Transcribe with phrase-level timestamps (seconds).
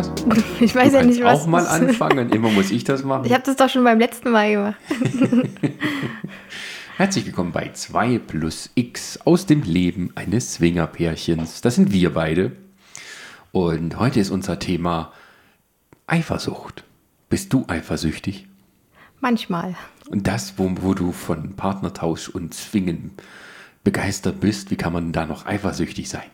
[0.00, 0.10] was.
[0.60, 1.42] Ich weiß ja nicht, was.
[1.42, 2.30] auch mal anfangen.
[2.30, 3.24] Immer muss ich das machen.
[3.24, 4.76] Ich habe das doch schon beim letzten Mal gemacht.
[6.96, 11.62] Herzlich willkommen bei 2 plus X aus dem Leben eines Swingerpärchens.
[11.62, 12.52] Das sind wir beide.
[13.52, 15.12] Und heute ist unser Thema
[16.06, 16.84] Eifersucht.
[17.30, 18.46] Bist du eifersüchtig?
[19.20, 19.76] Manchmal.
[20.10, 23.12] Und das, wo, wo du von Partnertausch und Zwingen
[23.82, 26.28] begeistert bist, wie kann man da noch eifersüchtig sein?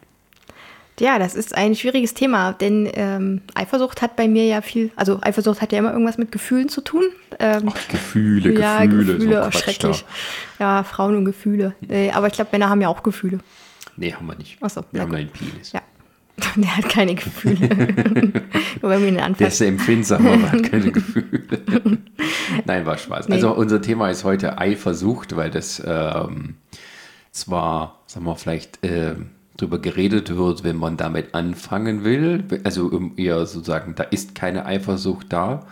[0.99, 5.19] Ja, das ist ein schwieriges Thema, denn ähm, Eifersucht hat bei mir ja viel, also
[5.21, 7.05] Eifersucht hat ja immer irgendwas mit Gefühlen zu tun.
[7.39, 10.05] Ähm, Ach, Gefühle, ja, Gefühle, Gefühle, so oh, Quatsch schrecklich.
[10.59, 10.77] Da.
[10.79, 11.75] Ja, Frauen und Gefühle.
[11.89, 13.41] Äh, aber ich glaube, Männer haben ja auch Gefühle.
[13.99, 14.57] Nee, haben wir nicht.
[14.63, 15.19] Ach so, wir haben gut.
[15.19, 15.73] einen Penis.
[15.73, 15.83] Ja.
[16.57, 17.69] Der hat keine Gefühle.
[18.83, 19.47] Nur wenn wir ihn Der anfassen.
[19.47, 21.99] ist sehr empfindsam, aber hat keine Gefühle.
[22.65, 23.31] Nein, war Spaß.
[23.31, 26.57] Also unser Thema ist heute Eifersucht, weil das ähm,
[27.33, 32.45] zwar, sagen wir vielleicht, ähm, drüber geredet wird, wenn man damit anfangen will.
[32.65, 35.67] Also um eher sozusagen, da ist keine Eifersucht da.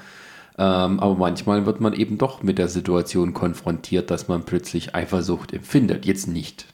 [0.56, 5.52] Ähm, aber manchmal wird man eben doch mit der Situation konfrontiert, dass man plötzlich Eifersucht
[5.52, 6.06] empfindet.
[6.06, 6.66] Jetzt nicht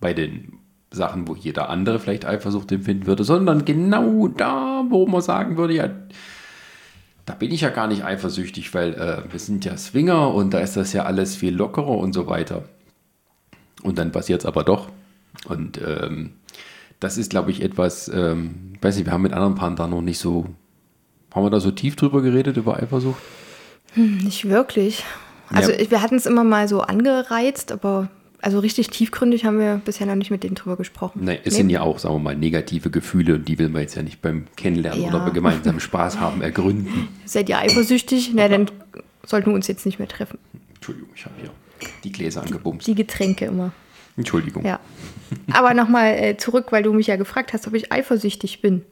[0.00, 0.58] bei den
[0.92, 5.74] Sachen, wo jeder andere vielleicht Eifersucht empfinden würde, sondern genau da, wo man sagen würde,
[5.74, 5.90] ja,
[7.26, 10.58] da bin ich ja gar nicht eifersüchtig, weil äh, wir sind ja Swinger und da
[10.58, 12.64] ist das ja alles viel lockerer und so weiter.
[13.82, 14.88] Und dann passiert es aber doch.
[15.48, 16.32] Und ähm,
[17.00, 20.02] das ist, glaube ich, etwas, ähm, weiß nicht, wir haben mit anderen Paaren da noch
[20.02, 20.46] nicht so,
[21.34, 23.20] haben wir da so tief drüber geredet, über Eifersucht?
[23.96, 25.04] Nicht wirklich.
[25.48, 25.78] Also Ja.
[25.78, 28.08] ich- wir hatten es immer mal so angereizt, aber
[28.42, 31.20] also richtig tiefgründig haben wir bisher noch nicht mit denen drüber gesprochen.
[31.24, 33.96] Nein, es sind ja auch, sagen wir mal, negative Gefühle und die will man jetzt
[33.96, 35.08] ja nicht beim Kennenlernen Ja.
[35.08, 37.08] oder bei gemeinsamem Spaß haben ergründen.
[37.24, 38.30] Seid ihr eifersüchtig?
[38.34, 38.66] Na, dann
[39.26, 40.38] sollten wir uns jetzt nicht mehr treffen.
[40.74, 41.50] Entschuldigung, ich habe hier
[42.04, 42.86] die Gläser angebumst.
[42.86, 43.72] Die Getränke immer.
[44.16, 44.64] Entschuldigung.
[44.64, 44.80] Ja.
[45.52, 48.84] Aber nochmal äh, zurück, weil du mich ja gefragt hast, ob ich eifersüchtig bin.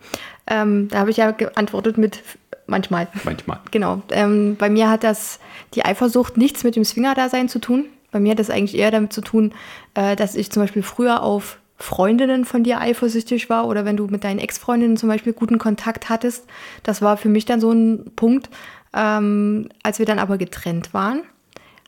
[0.47, 2.23] Ähm, da habe ich ja geantwortet mit
[2.67, 3.09] manchmal.
[3.25, 3.61] Manchmal.
[3.71, 4.03] Genau.
[4.11, 5.41] Ähm, bei mir hat das
[5.75, 7.87] die Eifersucht nichts mit dem Swinger-Dasein zu tun.
[8.11, 9.53] Bei mir hat das eigentlich eher damit zu tun,
[9.95, 14.07] äh, dass ich zum Beispiel früher auf Freundinnen von dir eifersüchtig war oder wenn du
[14.07, 16.47] mit deinen Ex-Freundinnen zum Beispiel guten Kontakt hattest.
[16.83, 18.49] Das war für mich dann so ein Punkt.
[18.95, 21.23] Ähm, als wir dann aber getrennt waren,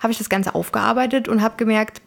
[0.01, 2.03] habe ich das Ganze aufgearbeitet und habe gemerkt,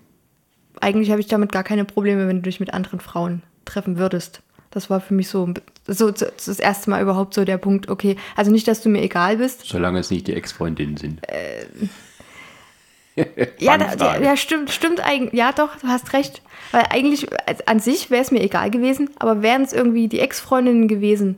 [0.82, 4.42] eigentlich habe ich damit gar keine Probleme, wenn du dich mit anderen Frauen treffen würdest.
[4.72, 5.54] Das war für mich so,
[5.88, 9.38] so das erste Mal überhaupt so der Punkt, okay, also nicht, dass du mir egal
[9.38, 11.22] bist, Solange es nicht die Ex-Freundinnen sind.
[13.60, 15.34] Ja, da, ja, stimmt, stimmt eigentlich.
[15.34, 16.42] Ja, doch, du hast recht.
[16.72, 17.28] Weil eigentlich
[17.68, 21.38] an sich wäre es mir egal gewesen, aber wären es irgendwie die Ex-Freundinnen gewesen,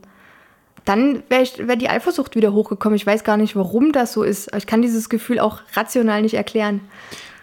[0.86, 2.96] dann wäre wär die Eifersucht wieder hochgekommen.
[2.96, 4.56] Ich weiß gar nicht, warum das so ist.
[4.56, 6.80] Ich kann dieses Gefühl auch rational nicht erklären.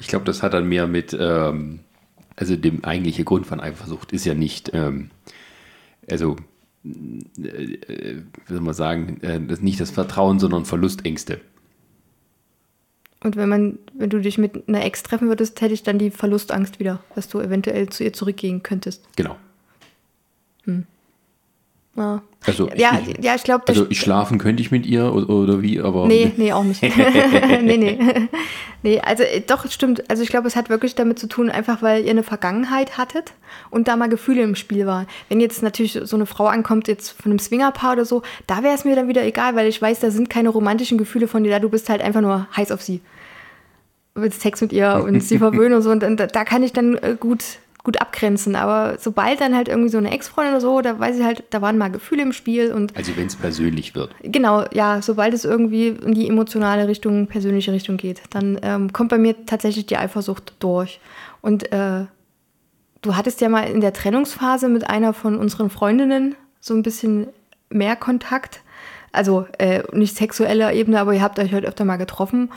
[0.02, 1.78] Ich glaube, das hat dann mehr mit, ähm,
[2.34, 5.10] also dem eigentliche Grund von Eifersucht ist ja nicht, ähm,
[6.10, 6.34] also,
[6.84, 6.88] äh,
[7.48, 11.40] äh, wie soll man sagen, äh, das nicht das Vertrauen, sondern Verlustängste.
[13.22, 16.10] Und wenn man, wenn du dich mit einer Ex treffen würdest, hätte ich dann die
[16.10, 19.06] Verlustangst wieder, dass du eventuell zu ihr zurückgehen könntest.
[19.14, 19.36] Genau.
[21.94, 25.28] Ja, Also, ja, ich, ja, ich glaube, also ich schlafen könnte ich mit ihr oder,
[25.28, 26.82] oder wie, aber Nee, nee, auch nicht.
[27.62, 27.98] nee, nee.
[28.84, 30.10] Nee, also äh, doch, stimmt.
[30.10, 33.32] Also ich glaube, es hat wirklich damit zu tun, einfach weil ihr eine Vergangenheit hattet
[33.70, 35.06] und da mal Gefühle im Spiel waren.
[35.28, 38.74] Wenn jetzt natürlich so eine Frau ankommt, jetzt von einem Swingerpaar oder so, da wäre
[38.74, 41.50] es mir dann wieder egal, weil ich weiß, da sind keine romantischen Gefühle von dir
[41.50, 41.60] da.
[41.60, 43.00] Du bist halt einfach nur heiß auf sie.
[44.14, 45.90] Du willst Sex mit ihr und sie verwöhnen und so.
[45.90, 47.44] Und dann, da, da kann ich dann äh, gut,
[47.84, 48.54] gut abgrenzen.
[48.54, 51.60] Aber sobald dann halt irgendwie so eine Ex-Freundin oder so, da weiß ich halt, da
[51.62, 54.14] waren mal Gefühle im Spiel und also wenn es persönlich wird.
[54.22, 59.10] Genau, ja, sobald es irgendwie in die emotionale Richtung, persönliche Richtung geht, dann ähm, kommt
[59.10, 61.00] bei mir tatsächlich die Eifersucht durch.
[61.40, 62.06] Und äh,
[63.02, 67.26] du hattest ja mal in der Trennungsphase mit einer von unseren Freundinnen so ein bisschen
[67.68, 68.61] mehr Kontakt.
[69.12, 72.50] Also äh, nicht sexueller Ebene, aber ihr habt euch halt öfter mal getroffen.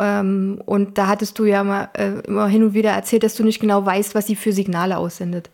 [0.00, 3.44] Ähm, und da hattest du ja mal äh, immer hin und wieder erzählt, dass du
[3.44, 5.50] nicht genau weißt, was sie für Signale aussendet.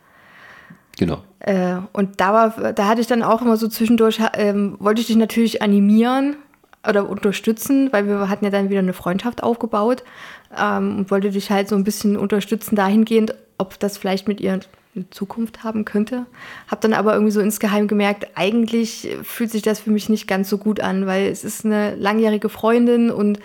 [0.98, 1.22] Genau.
[1.40, 5.06] Äh, und da war, da hatte ich dann auch immer so zwischendurch, ähm, wollte ich
[5.06, 6.36] dich natürlich animieren
[6.88, 10.02] oder unterstützen, weil wir hatten ja dann wieder eine Freundschaft aufgebaut
[10.58, 14.60] ähm, und wollte dich halt so ein bisschen unterstützen dahingehend, ob das vielleicht mit ihr
[14.94, 16.26] eine Zukunft haben könnte.
[16.68, 20.48] Hab dann aber irgendwie so insgeheim gemerkt, eigentlich fühlt sich das für mich nicht ganz
[20.48, 23.38] so gut an, weil es ist eine langjährige Freundin und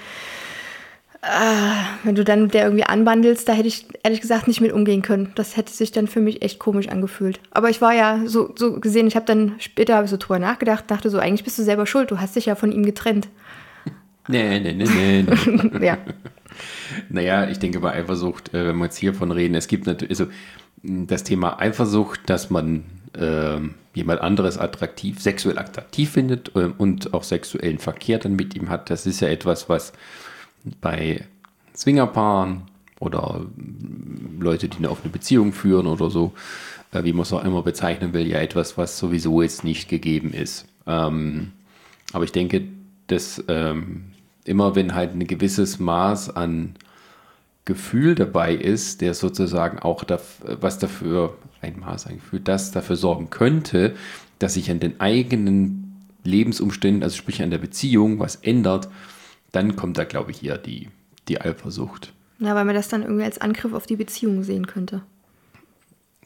[2.03, 5.01] wenn du dann mit der irgendwie anbandelst, da hätte ich ehrlich gesagt nicht mit umgehen
[5.01, 5.31] können.
[5.35, 7.39] Das hätte sich dann für mich echt komisch angefühlt.
[7.51, 10.39] Aber ich war ja so, so gesehen, ich habe dann später hab ich so drüber
[10.39, 13.29] nachgedacht, dachte so, eigentlich bist du selber schuld, du hast dich ja von ihm getrennt.
[14.27, 15.25] Nee, nee, nee, nee.
[15.79, 15.85] nee.
[15.85, 15.97] ja.
[17.09, 20.31] Naja, ich denke bei Eifersucht, äh, wenn wir jetzt hiervon reden, es gibt natürlich, also
[20.83, 22.83] das Thema Eifersucht, dass man
[23.13, 23.59] äh,
[23.94, 28.89] jemand anderes attraktiv, sexuell attraktiv findet äh, und auch sexuellen Verkehr dann mit ihm hat,
[28.89, 29.94] das ist ja etwas, was
[30.81, 31.25] bei
[31.75, 32.63] Swingerpaaren
[33.00, 33.45] oder
[34.39, 36.33] Leute, die eine offene Beziehung führen oder so,
[36.91, 40.33] äh, wie man es auch immer bezeichnen will, ja etwas, was sowieso jetzt nicht gegeben
[40.33, 40.65] ist.
[40.86, 41.51] Ähm,
[42.12, 42.63] aber ich denke,
[43.07, 44.06] dass ähm,
[44.45, 46.75] immer wenn halt ein gewisses Maß an
[47.65, 52.98] Gefühl dabei ist, der sozusagen auch das, was dafür, ein Maß an Gefühl, das dafür
[52.98, 53.95] sorgen könnte,
[54.39, 58.89] dass sich an den eigenen Lebensumständen, also sprich an der Beziehung, was ändert,
[59.51, 60.89] dann kommt da, glaube ich, eher die,
[61.27, 62.13] die Eifersucht.
[62.39, 65.04] Ja, weil man das dann irgendwie als Angriff auf die Beziehung sehen könnte.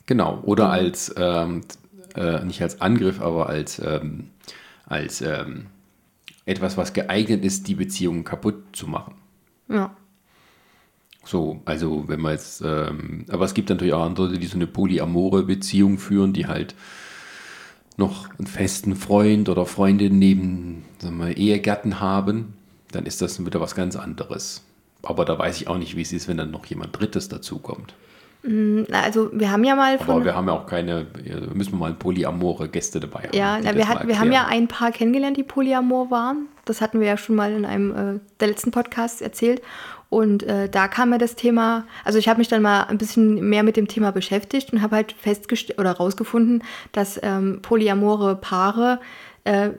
[0.07, 0.71] Genau, oder mhm.
[0.71, 1.61] als, ähm,
[2.15, 4.29] äh, nicht als Angriff, aber als, ähm,
[4.85, 5.67] als ähm,
[6.45, 9.15] etwas, was geeignet ist, die Beziehung kaputt zu machen.
[9.67, 9.95] Ja.
[11.27, 14.65] So, also wenn man jetzt, ähm, aber es gibt natürlich auch andere, die so eine
[14.65, 16.73] polyamore Beziehung führen, die halt
[17.97, 22.53] noch einen festen Freund oder Freundin neben sagen wir, Ehegatten haben,
[22.91, 24.63] dann ist das wieder was ganz anderes.
[25.03, 27.93] Aber da weiß ich auch nicht, wie es ist, wenn dann noch jemand Drittes dazukommt.
[28.43, 30.15] Mm, also wir haben ja mal von.
[30.15, 31.07] Aber wir haben ja auch keine,
[31.53, 33.37] müssen wir mal polyamore Gäste dabei haben.
[33.37, 36.47] Ja, na, wir, hat, wir haben ja ein paar kennengelernt, die polyamor waren.
[36.65, 39.61] Das hatten wir ja schon mal in einem äh, der letzten Podcasts erzählt.
[40.09, 43.49] Und äh, da kam mir das Thema, also ich habe mich dann mal ein bisschen
[43.49, 46.63] mehr mit dem Thema beschäftigt und habe halt festgestellt oder rausgefunden,
[46.93, 48.99] dass ähm, polyamore Paare
[49.43, 49.71] äh,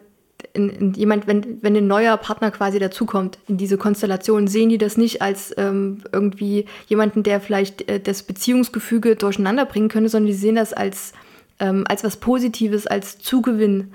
[0.52, 4.78] in, in jemand, wenn, wenn ein neuer Partner quasi dazukommt in diese Konstellation, sehen die
[4.78, 10.28] das nicht als ähm, irgendwie jemanden, der vielleicht äh, das Beziehungsgefüge durcheinander bringen könnte, sondern
[10.28, 11.12] die sehen das als,
[11.58, 13.92] ähm, als was Positives, als Zugewinn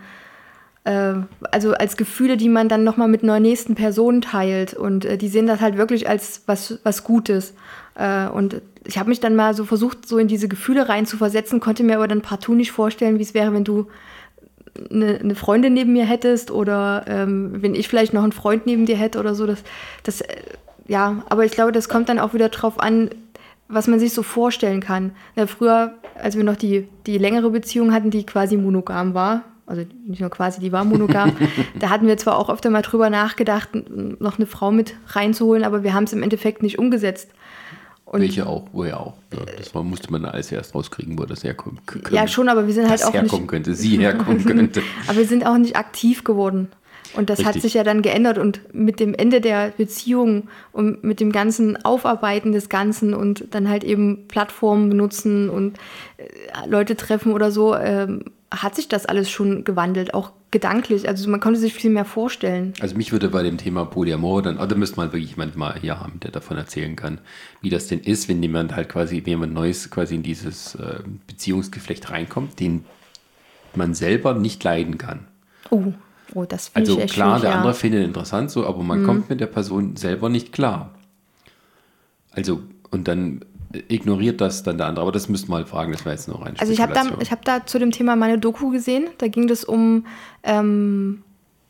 [0.83, 1.13] äh,
[1.51, 4.73] also als Gefühle, die man dann nochmal mit einer nächsten Person teilt.
[4.73, 7.53] Und äh, die sehen das halt wirklich als was, was Gutes.
[7.95, 11.17] Äh, und ich habe mich dann mal so versucht, so in diese Gefühle rein zu
[11.17, 13.87] versetzen, konnte mir aber dann partout nicht vorstellen, wie es wäre, wenn du
[14.89, 18.85] eine, eine, Freundin neben mir hättest oder ähm, wenn ich vielleicht noch einen Freund neben
[18.85, 19.45] dir hätte oder so.
[19.45, 19.63] Das,
[20.03, 20.35] das, äh,
[20.87, 23.09] ja, aber ich glaube, das kommt dann auch wieder drauf an,
[23.67, 25.11] was man sich so vorstellen kann.
[25.35, 29.83] Ja, früher, als wir noch die, die längere Beziehung hatten, die quasi monogam war, also
[30.05, 31.35] nicht nur quasi, die war monogam.
[31.79, 35.83] da hatten wir zwar auch öfter mal drüber nachgedacht, noch eine Frau mit reinzuholen, aber
[35.83, 37.29] wir haben es im Endeffekt nicht umgesetzt.
[38.13, 39.15] Und Welche auch, wo ja auch.
[39.33, 42.13] Ja, das war, musste man alles erst rauskriegen, wo das herkommen könnte.
[42.13, 44.83] Ja, schon, aber wir sind halt auch herkommen nicht, könnte, sie herkommen könnte.
[45.07, 46.68] aber wir sind auch nicht aktiv geworden.
[47.15, 47.56] Und das Richtig.
[47.56, 51.83] hat sich ja dann geändert und mit dem Ende der Beziehung und mit dem ganzen
[51.83, 55.80] Aufarbeiten des Ganzen und dann halt eben Plattformen benutzen und
[56.18, 56.27] äh,
[56.68, 61.09] Leute treffen oder so, ähm, hat sich das alles schon gewandelt, auch gedanklich.
[61.09, 62.73] Also man konnte sich viel mehr vorstellen.
[62.79, 66.00] Also mich würde bei dem Thema Polyamor dann, da müsste man wirklich jemand mal hier
[66.00, 67.19] haben, der davon erzählen kann,
[67.61, 71.00] wie das denn ist, wenn jemand halt quasi, wenn jemand Neues quasi in dieses äh,
[71.27, 72.85] Beziehungsgeflecht reinkommt, den
[73.75, 75.27] man selber nicht leiden kann.
[75.71, 75.91] Oh,
[76.35, 77.55] oh das finde also ich echt klar, der ja.
[77.57, 79.05] andere findet interessant so, aber man mhm.
[79.07, 80.94] kommt mit der Person selber nicht klar.
[82.31, 83.43] Also, und dann
[83.88, 85.03] ignoriert das dann der andere.
[85.03, 87.03] Aber das müssten wir mal fragen, das war jetzt noch ein Also ich habe da,
[87.03, 89.08] hab da zu dem Thema meine Doku gesehen.
[89.18, 90.06] Da ging es um
[90.44, 91.24] ähm,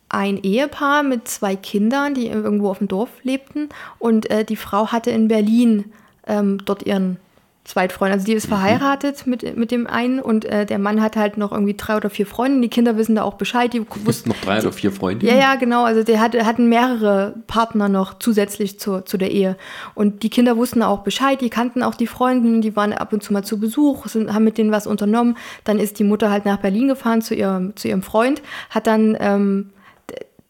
[0.08, 3.68] ein Ehepaar mit zwei Kindern, die irgendwo auf dem Dorf lebten.
[3.98, 5.86] Und äh, die Frau hatte in Berlin
[6.26, 7.18] ähm, dort ihren
[7.64, 8.12] Zweitfreund.
[8.12, 8.56] Also die ist mhm.
[8.56, 12.10] verheiratet mit, mit dem einen und äh, der Mann hat halt noch irgendwie drei oder
[12.10, 12.60] vier Freunde.
[12.60, 13.72] Die Kinder wissen da auch Bescheid.
[13.72, 15.26] Die wussten noch drei oder vier Freunde.
[15.26, 15.84] Ja, ja, genau.
[15.84, 19.56] Also der hatte, hatten mehrere Partner noch zusätzlich zu, zu der Ehe.
[19.94, 21.40] Und die Kinder wussten auch Bescheid.
[21.40, 22.60] Die kannten auch die Freunde.
[22.60, 25.38] Die waren ab und zu mal zu Besuch, sind, haben mit denen was unternommen.
[25.64, 28.42] Dann ist die Mutter halt nach Berlin gefahren zu ihrem, zu ihrem Freund.
[28.68, 29.70] Hat dann, ähm,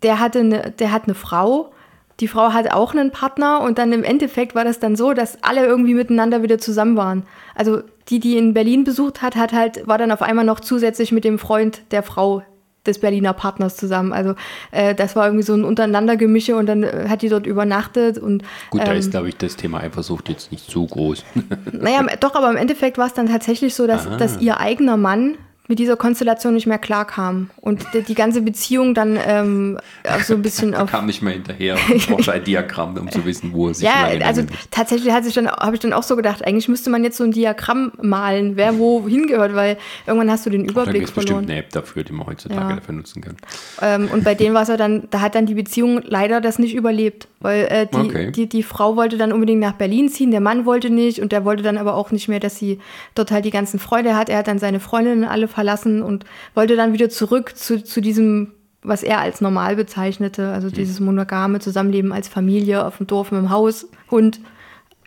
[0.02, 1.73] der hatte eine, der hat eine Frau
[2.20, 5.42] die Frau hat auch einen Partner und dann im Endeffekt war das dann so, dass
[5.42, 7.24] alle irgendwie miteinander wieder zusammen waren.
[7.54, 11.10] Also die, die in Berlin besucht hat, hat halt, war dann auf einmal noch zusätzlich
[11.10, 12.42] mit dem Freund der Frau
[12.86, 14.12] des Berliner Partners zusammen.
[14.12, 14.34] Also
[14.70, 18.44] äh, das war irgendwie so ein Untereinandergemische und dann äh, hat die dort übernachtet und
[18.70, 21.24] gut, ähm, da ist glaube ich das Thema Eifersucht jetzt nicht so groß.
[21.72, 25.38] naja, doch, aber im Endeffekt war es dann tatsächlich so, dass, dass ihr eigener Mann
[25.66, 29.78] mit dieser Konstellation nicht mehr klarkam und die, ganze Beziehung dann ähm,
[30.22, 31.76] so ein bisschen auf kam nicht mehr hinterher.
[32.08, 35.48] Brauchte ein Diagramm um zu wissen wo er sich ja also tatsächlich hat sich dann
[35.48, 38.78] habe ich dann auch so gedacht eigentlich müsste man jetzt so ein Diagramm malen wer
[38.78, 42.26] wo hingehört weil irgendwann hast du den Überblick verloren bestimmt eine App dafür die man
[42.26, 42.76] heutzutage ja.
[42.76, 43.36] dafür nutzen kann.
[43.80, 46.58] Ähm, und bei denen war es ja dann da hat dann die Beziehung leider das
[46.58, 48.30] nicht überlebt weil äh, die, okay.
[48.32, 51.44] die die Frau wollte dann unbedingt nach Berlin ziehen der Mann wollte nicht und der
[51.44, 52.78] wollte dann aber auch nicht mehr dass sie
[53.14, 54.28] dort halt die ganzen Freunde hat.
[54.28, 58.52] Er hat dann seine Freundinnen alle verlassen und wollte dann wieder zurück zu, zu diesem,
[58.82, 60.72] was er als normal bezeichnete, also mhm.
[60.72, 64.40] dieses monogame Zusammenleben als Familie auf dem Dorf mit dem Haus, Hund.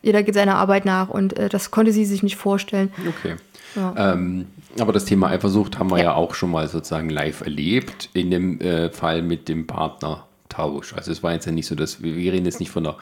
[0.01, 2.91] Jeder geht seiner Arbeit nach und äh, das konnte sie sich nicht vorstellen.
[3.07, 3.35] Okay.
[3.75, 4.13] Ja.
[4.13, 4.47] Ähm,
[4.79, 6.03] aber das Thema Eifersucht haben wir ja.
[6.05, 6.13] ja.
[6.13, 10.93] auch schon mal sozusagen live erlebt, in dem äh, Fall mit dem Partnertausch.
[10.93, 12.95] Also es war jetzt ja nicht so, dass wir, wir reden jetzt nicht von der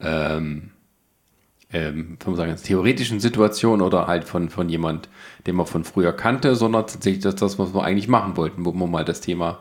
[0.00, 0.70] ähm,
[1.72, 5.08] ähm, sagen, theoretischen Situation oder halt von, von jemand,
[5.46, 8.72] den man von früher kannte, sondern tatsächlich das, das, was wir eigentlich machen wollten, wo
[8.72, 9.58] wir mal das Thema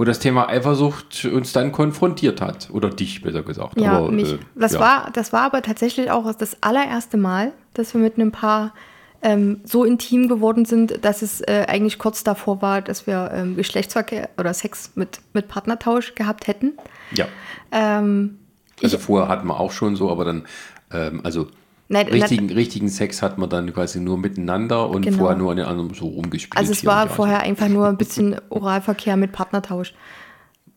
[0.00, 2.70] wo das Thema Eifersucht uns dann konfrontiert hat.
[2.72, 3.78] Oder dich, besser gesagt.
[3.78, 4.32] Ja, aber, mich.
[4.32, 4.80] Äh, das, ja.
[4.80, 8.72] War, das war aber tatsächlich auch das allererste Mal, dass wir mit einem Paar
[9.20, 13.56] ähm, so intim geworden sind, dass es äh, eigentlich kurz davor war, dass wir ähm,
[13.56, 16.78] Geschlechtsverkehr oder Sex mit, mit Partnertausch gehabt hätten.
[17.12, 17.26] Ja.
[17.70, 18.38] Ähm,
[18.82, 20.46] also ich, vorher hatten wir auch schon so, aber dann,
[20.92, 21.48] ähm, also
[21.92, 25.18] Nein, richtigen, nein, richtigen Sex hat man dann quasi nur miteinander und genau.
[25.18, 26.56] vorher nur an den anderen so rumgespielt.
[26.56, 29.92] Also es war vorher einfach nur ein bisschen Oralverkehr mit Partnertausch.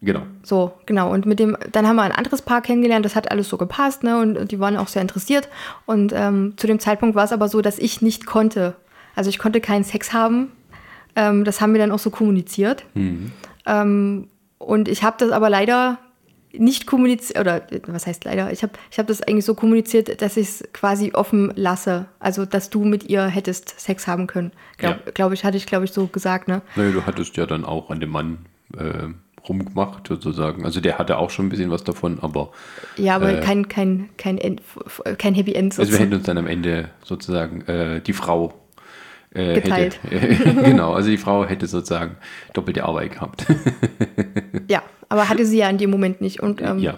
[0.02, 0.24] Genau.
[0.42, 1.14] So, genau.
[1.14, 4.04] Und mit dem, dann haben wir ein anderes Paar kennengelernt, das hat alles so gepasst,
[4.04, 4.20] ne?
[4.20, 5.50] Und, und die waren auch sehr interessiert.
[5.86, 8.76] Und ähm, zu dem Zeitpunkt war es aber so, dass ich nicht konnte.
[9.16, 10.52] Also ich konnte keinen Sex haben.
[11.16, 12.86] Ähm, das haben wir dann auch so kommuniziert.
[12.96, 13.32] Mhm.
[13.68, 14.28] Ähm,
[14.58, 16.00] und ich habe das aber leider
[16.58, 20.38] nicht kommuniziert, oder was heißt leider, ich habe ich hab das eigentlich so kommuniziert, dass
[20.38, 22.06] ich es quasi offen lasse.
[22.20, 24.52] Also, dass du mit ihr hättest Sex haben können.
[24.78, 25.12] Glaube ja.
[25.14, 26.62] glaub ich, hatte ich, glaube ich, so gesagt, ne?
[26.76, 28.46] Naja, du hattest ja dann auch an dem Mann
[28.78, 29.10] äh,
[29.48, 30.64] rumgemacht, sozusagen.
[30.64, 32.52] Also, der hatte auch schon ein bisschen was davon, aber.
[32.98, 34.62] Ja, aber äh, kein, kein, kein, End,
[35.18, 35.74] kein Happy End.
[35.74, 35.80] Sozusagen.
[35.80, 38.54] Also, wir hätten uns dann am Ende sozusagen äh, die Frau
[39.34, 40.00] äh, geteilt.
[40.10, 42.18] Hätte, genau, also die Frau hätte sozusagen
[42.54, 43.46] doppelte Arbeit gehabt.
[44.68, 46.42] ja, aber hatte sie ja in dem Moment nicht.
[46.42, 46.96] Und, ähm, ja.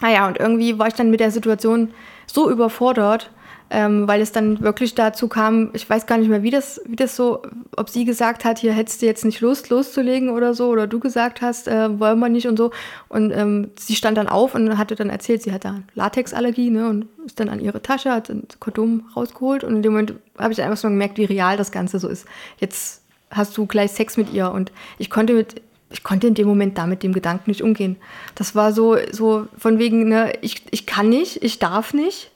[0.00, 1.92] Naja, und irgendwie war ich dann mit der Situation
[2.26, 3.30] so überfordert,
[3.74, 6.94] ähm, weil es dann wirklich dazu kam, ich weiß gar nicht mehr, wie das, wie
[6.94, 7.42] das so,
[7.74, 11.00] ob sie gesagt hat, hier hättest du jetzt nicht Lust loszulegen oder so, oder du
[11.00, 12.70] gesagt hast, äh, wollen wir nicht und so.
[13.08, 16.86] Und ähm, sie stand dann auf und hatte dann erzählt, sie hat da Latexallergie ne,
[16.86, 20.52] und ist dann an ihre Tasche, hat ein Kondom rausgeholt und in dem Moment habe
[20.52, 22.26] ich einfach so gemerkt, wie real das Ganze so ist.
[22.58, 26.48] Jetzt hast du gleich Sex mit ihr und ich konnte mit ich konnte in dem
[26.48, 27.96] Moment da mit dem Gedanken nicht umgehen.
[28.34, 32.31] Das war so, so von wegen, ne, ich, ich kann nicht, ich darf nicht.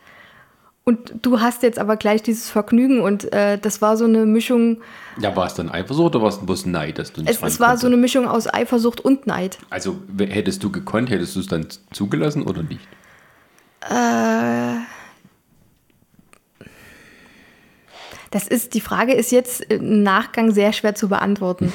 [0.88, 4.82] Und du hast jetzt aber gleich dieses Vergnügen und äh, das war so eine Mischung.
[5.18, 7.58] Ja, war es dann Eifersucht oder war es bloß Neid, dass du nicht Es, es
[7.58, 9.58] war so eine Mischung aus Eifersucht und Neid.
[9.68, 12.86] Also hättest du gekonnt, hättest du es dann zugelassen oder nicht?
[13.80, 14.76] Äh,
[18.30, 21.72] das ist, die Frage ist jetzt im Nachgang sehr schwer zu beantworten.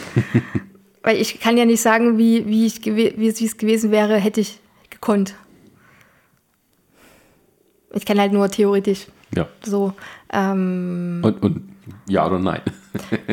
[1.03, 4.61] Weil ich kann ja nicht sagen, wie, wie, ich, wie es gewesen wäre, hätte ich
[4.89, 5.35] gekonnt.
[7.93, 9.07] Ich kenne halt nur theoretisch.
[9.35, 9.47] Ja.
[9.63, 9.93] So.
[10.31, 11.69] Ähm, und, und
[12.07, 12.61] ja oder nein?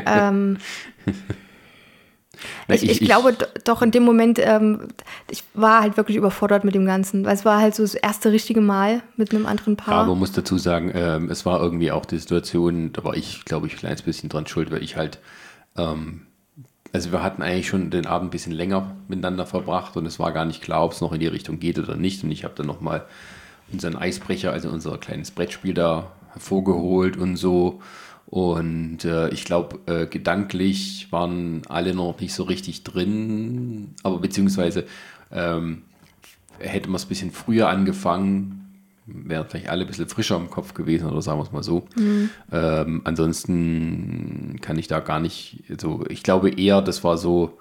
[0.06, 0.58] Ähm,
[2.68, 4.88] Na, ich, ich, ich, glaube doch in dem Moment, ähm,
[5.28, 8.30] ich war halt wirklich überfordert mit dem Ganzen, weil es war halt so das erste
[8.30, 9.94] richtige Mal mit einem anderen Paar.
[9.94, 13.16] Ja, aber man muss dazu sagen, ähm, es war irgendwie auch die Situation, da war
[13.16, 15.18] ich, glaube ich, ein kleines bisschen dran schuld, weil ich halt,
[15.76, 16.22] ähm,
[16.92, 20.32] also wir hatten eigentlich schon den Abend ein bisschen länger miteinander verbracht und es war
[20.32, 22.54] gar nicht klar, ob es noch in die Richtung geht oder nicht und ich habe
[22.54, 23.04] dann nochmal
[23.72, 27.80] unseren Eisbrecher, also unser kleines Brettspiel da hervorgeholt und so.
[28.26, 34.84] Und äh, ich glaube, äh, gedanklich waren alle noch nicht so richtig drin, aber beziehungsweise
[35.32, 35.82] ähm,
[36.58, 40.74] hätte man es ein bisschen früher angefangen, wären vielleicht alle ein bisschen frischer im Kopf
[40.74, 41.86] gewesen oder sagen wir es mal so.
[41.96, 42.28] Mhm.
[42.52, 47.58] Ähm, ansonsten kann ich da gar nicht, so, ich glaube eher, das war so,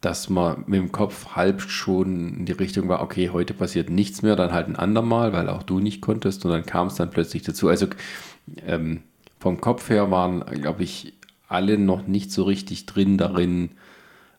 [0.00, 4.22] dass man mit dem Kopf halb schon in die Richtung war, okay, heute passiert nichts
[4.22, 7.10] mehr, dann halt ein andermal, weil auch du nicht konntest und dann kam es dann
[7.10, 7.68] plötzlich dazu.
[7.68, 7.86] Also
[8.66, 9.02] ähm,
[9.38, 11.12] vom Kopf her waren, glaube ich,
[11.48, 13.70] alle noch nicht so richtig drin darin,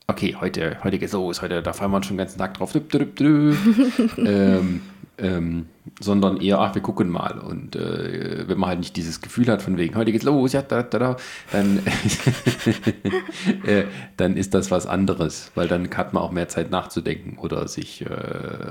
[0.08, 2.74] okay, heute, heute geht's los, heute, da fallen wir schon den ganzen Tag drauf.
[4.18, 4.82] ähm,
[5.22, 5.68] ähm,
[6.00, 7.40] sondern eher, ach, wir gucken mal.
[7.40, 10.62] Und äh, wenn man halt nicht dieses Gefühl hat, von wegen, heute geht's los, ja,
[10.62, 11.18] da, da, da,
[11.51, 11.80] dann,
[13.66, 13.84] äh,
[14.18, 18.01] dann ist das was anderes, weil dann hat man auch mehr Zeit nachzudenken oder sich
[18.01, 18.08] äh,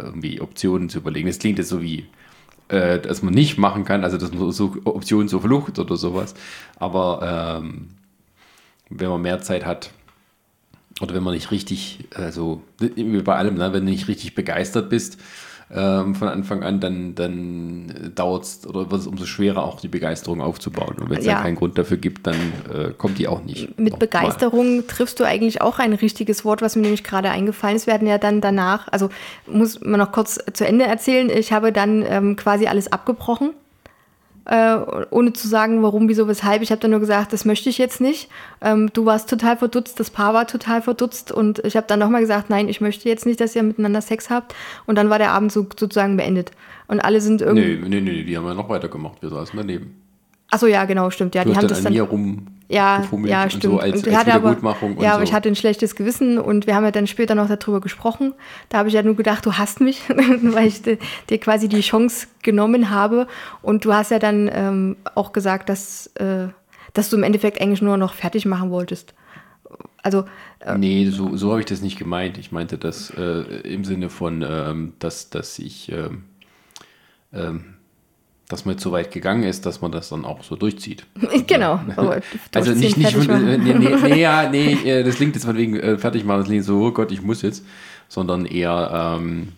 [0.05, 1.29] irgendwie Optionen zu überlegen.
[1.29, 2.07] Das klingt jetzt so wie,
[2.69, 6.35] äh, dass man nicht machen kann, also dass man so Optionen zur Flucht oder sowas.
[6.77, 7.91] Aber ähm,
[8.89, 9.91] wenn man mehr Zeit hat,
[11.01, 14.91] oder wenn man nicht richtig, also wie bei allem, ne, wenn du nicht richtig begeistert
[14.91, 15.19] bist,
[15.73, 19.89] ähm, von Anfang an, dann, dann dauert es oder wird es umso schwerer, auch die
[19.89, 20.97] Begeisterung aufzubauen.
[21.01, 21.41] Und wenn es ja.
[21.41, 22.37] keinen Grund dafür gibt, dann
[22.73, 23.79] äh, kommt die auch nicht.
[23.79, 24.83] Mit Begeisterung mal.
[24.83, 27.87] triffst du eigentlich auch ein richtiges Wort, was mir nämlich gerade eingefallen ist.
[27.87, 29.11] Wir werden ja dann danach, also
[29.47, 33.51] muss man noch kurz zu Ende erzählen, ich habe dann ähm, quasi alles abgebrochen
[34.51, 34.79] äh,
[35.11, 36.61] ohne zu sagen, warum, wieso, weshalb.
[36.61, 38.29] Ich habe dann nur gesagt, das möchte ich jetzt nicht.
[38.61, 42.21] Ähm, du warst total verdutzt, das Paar war total verdutzt und ich habe dann nochmal
[42.21, 44.55] gesagt, nein, ich möchte jetzt nicht, dass ihr miteinander Sex habt.
[44.87, 46.51] Und dann war der Abend so, sozusagen beendet.
[46.89, 47.77] Und alle sind irgendwie.
[47.77, 49.23] Nee, nee, nee, die haben ja noch weitergemacht.
[49.23, 49.95] Wir saßen daneben.
[50.51, 51.37] Achso, ja, genau, stimmt.
[51.37, 51.93] Ja, du die haben dann das an dann.
[51.93, 53.65] mir rum Ja, ja, stimmt.
[53.65, 54.57] so als, Und als hatte aber-
[55.03, 55.15] ja, so.
[55.17, 58.33] aber ich hatte ein schlechtes Gewissen und wir haben ja dann später noch darüber gesprochen.
[58.69, 60.03] Da habe ich ja nur gedacht, du hasst mich,
[60.43, 60.99] weil ich di-
[61.29, 63.27] dir quasi die Chance genommen habe.
[63.61, 66.47] Und du hast ja dann ähm, auch gesagt, dass, äh,
[66.95, 69.15] dass du im Endeffekt eigentlich nur noch fertig machen wolltest.
[70.03, 70.25] Also,
[70.77, 72.39] Nee, so, so habe ich das nicht gemeint.
[72.39, 76.25] Ich meinte das äh, im Sinne von, ähm, dass, dass ich, ähm,
[77.33, 77.75] ähm,
[78.51, 81.07] dass man jetzt so weit gegangen ist, dass man das dann auch so durchzieht.
[81.47, 81.81] genau.
[82.53, 85.77] Also nicht, nicht äh, nee, nee, nee, ja, nee, äh, das klingt jetzt von wegen
[85.79, 87.65] äh, fertig machen, das klingt so, oh Gott, ich muss jetzt,
[88.09, 89.53] sondern eher, ähm,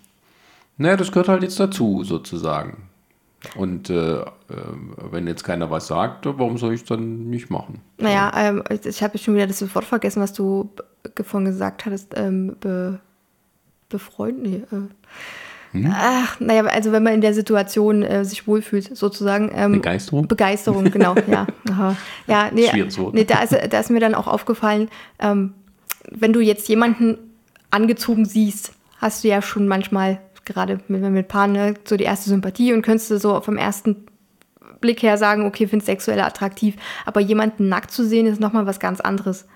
[0.77, 2.89] naja, das gehört halt jetzt dazu, sozusagen.
[3.57, 4.27] Und äh, äh,
[5.11, 7.81] wenn jetzt keiner was sagt, warum soll ich es dann nicht machen?
[7.99, 10.71] Naja, ähm, ich habe schon wieder das Wort vergessen, was du
[11.25, 12.13] vorhin gesagt hattest.
[12.15, 13.01] Ähm, be,
[13.89, 14.43] befreund?
[14.43, 14.63] Nee.
[14.71, 14.89] Äh.
[15.73, 15.91] Hm?
[15.91, 19.51] Ach, naja, also wenn man in der Situation äh, sich wohlfühlt, sozusagen.
[19.55, 20.29] Ähm, Begeisterung?
[20.29, 21.47] Begeisterung, genau, ja.
[21.71, 21.97] Aha.
[22.27, 23.15] Ja, nee, Schwieriges Wort.
[23.15, 24.89] nee da, ist, da ist mir dann auch aufgefallen,
[25.19, 25.55] ähm,
[26.11, 27.19] wenn du jetzt jemanden
[27.71, 32.29] angezogen siehst, hast du ja schon manchmal, gerade mit, mit Paaren, ne, so die erste
[32.29, 34.07] Sympathie und könntest du so vom ersten
[34.81, 36.77] Blick her sagen, okay, findest sexuell attraktiv,
[37.07, 39.47] aber jemanden nackt zu sehen, ist nochmal was ganz anderes.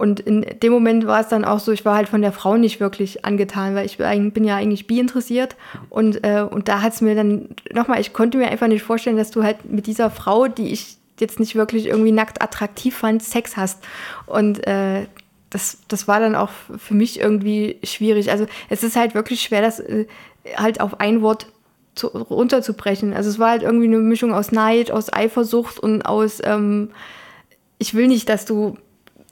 [0.00, 2.56] Und in dem Moment war es dann auch so, ich war halt von der Frau
[2.56, 5.56] nicht wirklich angetan, weil ich bin ja eigentlich bi interessiert.
[5.90, 9.18] Und, äh, und da hat es mir dann nochmal, ich konnte mir einfach nicht vorstellen,
[9.18, 13.22] dass du halt mit dieser Frau, die ich jetzt nicht wirklich irgendwie nackt attraktiv fand,
[13.22, 13.84] Sex hast.
[14.24, 15.06] Und äh,
[15.50, 18.30] das, das war dann auch für mich irgendwie schwierig.
[18.30, 20.06] Also es ist halt wirklich schwer, das äh,
[20.56, 21.48] halt auf ein Wort
[21.94, 23.12] zu, runterzubrechen.
[23.12, 26.90] Also es war halt irgendwie eine Mischung aus Neid, aus Eifersucht und aus, ähm,
[27.76, 28.78] ich will nicht, dass du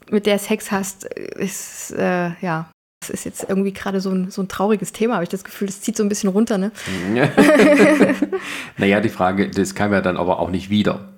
[0.09, 1.05] mit der Sex hast.
[1.05, 2.69] Ist, äh, ja,
[3.01, 5.67] das ist jetzt irgendwie gerade so ein, so ein trauriges Thema, habe ich das Gefühl.
[5.67, 6.71] Das zieht so ein bisschen runter, ne?
[8.77, 11.09] naja, die Frage, das kam ja dann aber auch nicht wieder.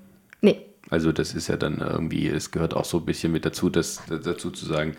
[0.41, 0.61] Nee.
[0.89, 4.01] Also das ist ja dann irgendwie, es gehört auch so ein bisschen mit dazu, das,
[4.09, 4.95] dazu zu sagen,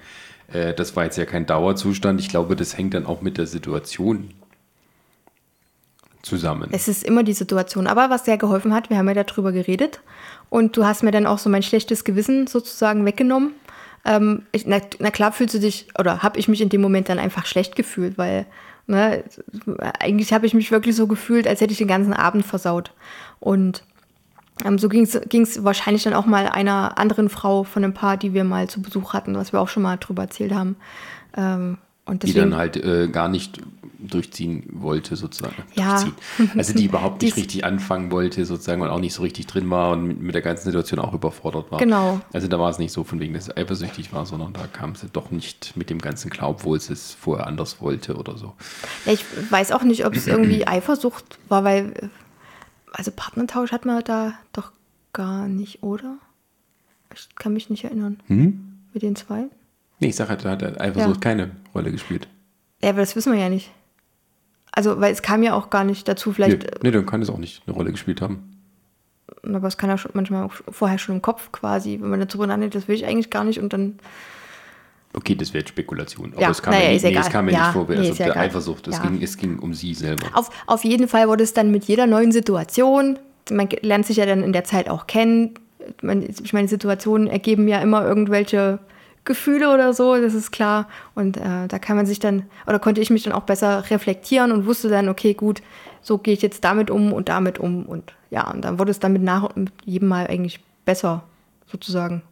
[0.52, 2.20] äh, das war jetzt ja kein Dauerzustand.
[2.20, 4.30] Ich glaube, das hängt dann auch mit der Situation
[6.22, 6.68] zusammen.
[6.72, 7.86] Es ist immer die Situation.
[7.86, 10.00] Aber was sehr geholfen hat, wir haben ja darüber geredet
[10.50, 13.54] und du hast mir dann auch so mein schlechtes Gewissen sozusagen weggenommen.
[14.04, 17.08] Ähm, ich, na, na klar fühlst du dich, oder habe ich mich in dem Moment
[17.08, 18.46] dann einfach schlecht gefühlt, weil
[18.86, 19.24] ne,
[19.98, 22.92] eigentlich habe ich mich wirklich so gefühlt, als hätte ich den ganzen Abend versaut.
[23.40, 23.82] Und
[24.64, 28.34] ähm, so ging es wahrscheinlich dann auch mal einer anderen Frau von einem Paar, die
[28.34, 30.76] wir mal zu Besuch hatten, was wir auch schon mal drüber erzählt haben.
[31.36, 33.60] Ähm, und die deswegen, dann halt äh, gar nicht
[34.04, 35.54] durchziehen wollte, sozusagen.
[35.74, 36.04] Ja.
[36.56, 39.70] Also die überhaupt nicht Die- richtig anfangen wollte, sozusagen, und auch nicht so richtig drin
[39.70, 41.78] war und mit, mit der ganzen Situation auch überfordert war.
[41.78, 42.20] Genau.
[42.32, 44.96] Also da war es nicht so von wegen, dass sie eifersüchtig war, sondern da kam
[44.96, 48.54] sie doch nicht mit dem Ganzen klar, obwohl sie es vorher anders wollte oder so.
[49.06, 52.10] Ja, ich weiß auch nicht, ob es irgendwie Eifersucht war, weil,
[52.92, 54.72] also Partnertausch hat man da doch
[55.12, 56.16] gar nicht, oder?
[57.14, 58.18] Ich kann mich nicht erinnern.
[58.26, 58.78] Hm?
[58.92, 59.44] Mit den zwei?
[60.02, 61.20] Nee, ich sage, da hat Eifersucht Ja.
[61.20, 62.28] keine Rolle gespielt.
[62.82, 63.70] Ja, aber das wissen wir ja nicht.
[64.72, 67.30] Also, weil es kam ja auch gar nicht dazu, vielleicht, nee, nee, dann kann es
[67.30, 68.56] auch nicht eine Rolle gespielt haben.
[69.44, 72.46] aber es kann ja schon manchmal auch vorher schon im Kopf quasi, wenn man darüber
[72.46, 73.98] nachdenkt, das will ich eigentlich gar nicht und dann,
[75.14, 76.32] Okay, das wäre jetzt Spekulation.
[76.32, 77.96] Aber Ja, es kam naja, ist nicht, nee, es kam mir Ja, nicht vor, nee,
[77.98, 78.36] also ja der.
[78.38, 78.88] Eifersucht.
[78.88, 79.02] Es, Ja.
[79.02, 80.26] ging, es ging um sie selber.
[80.32, 83.18] auf, auf jeden Fall wurde es dann mit jeder neuen Situation,
[83.50, 85.50] man lernt sich ja dann in der Zeit auch kennen,
[86.00, 88.78] man, ich meine, Situationen ergeben ja immer irgendwelche
[89.24, 90.88] Gefühle oder so, das ist klar.
[91.14, 94.50] Und äh, da kann man sich dann, oder konnte ich mich dann auch besser reflektieren
[94.50, 95.62] und wusste dann, okay, gut,
[96.00, 97.84] so gehe ich jetzt damit um und damit um.
[97.84, 101.22] Und ja, und dann wurde es dann mit, nach, mit jedem Mal eigentlich besser,
[101.66, 102.22] sozusagen.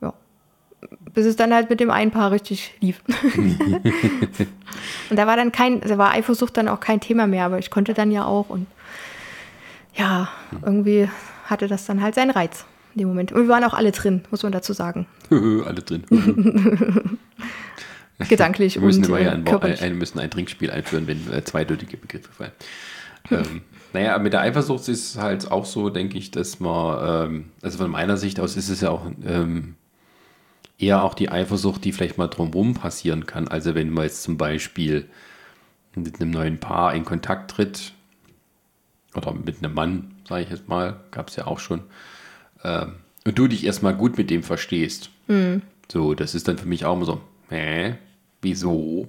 [0.00, 0.14] Ja.
[1.12, 3.02] Bis es dann halt mit dem einen Paar richtig lief.
[5.10, 7.70] und da war dann kein, da war Eifersucht dann auch kein Thema mehr, aber ich
[7.70, 8.68] konnte dann ja auch und
[9.94, 10.28] ja,
[10.62, 11.10] irgendwie
[11.46, 12.64] hatte das dann halt seinen Reiz
[12.94, 13.32] in dem Moment.
[13.32, 15.06] Und wir waren auch alle drin, muss man dazu sagen.
[15.30, 16.04] Alle drin.
[18.28, 22.30] Gedanklich Wir müssen und äh, ein, ein, müssen ein Trinkspiel einführen, wenn äh, zweideutige Begriffe
[22.30, 22.52] fallen.
[23.30, 27.44] ähm, naja, mit der Eifersucht ist es halt auch so, denke ich, dass man, ähm,
[27.62, 29.74] also von meiner Sicht aus ist es ja auch ähm,
[30.78, 33.48] eher auch die Eifersucht, die vielleicht mal drumherum passieren kann.
[33.48, 35.08] Also wenn man jetzt zum Beispiel
[35.94, 37.92] mit einem neuen Paar in Kontakt tritt
[39.14, 41.82] oder mit einem Mann, sage ich jetzt mal, gab es ja auch schon,
[42.64, 42.94] ähm,
[43.24, 45.10] und du dich erstmal gut mit dem verstehst.
[45.90, 47.94] So, das ist dann für mich auch immer so, hä?
[48.42, 49.06] Wieso?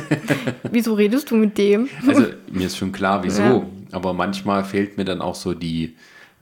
[0.70, 1.90] Wieso redest du mit dem?
[2.06, 3.42] Also mir ist schon klar, wieso.
[3.42, 3.66] Ja.
[3.92, 5.94] Aber manchmal fehlt mir dann auch so die,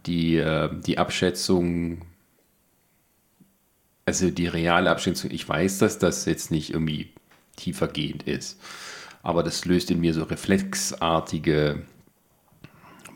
[0.07, 2.03] die, äh, die Abschätzung,
[4.07, 5.33] also die reale Abschätzung.
[5.33, 7.11] Ich weiß, dass das jetzt nicht irgendwie
[7.57, 8.61] tiefergehend ist.
[9.23, 11.83] Aber das löst in mir so reflexartige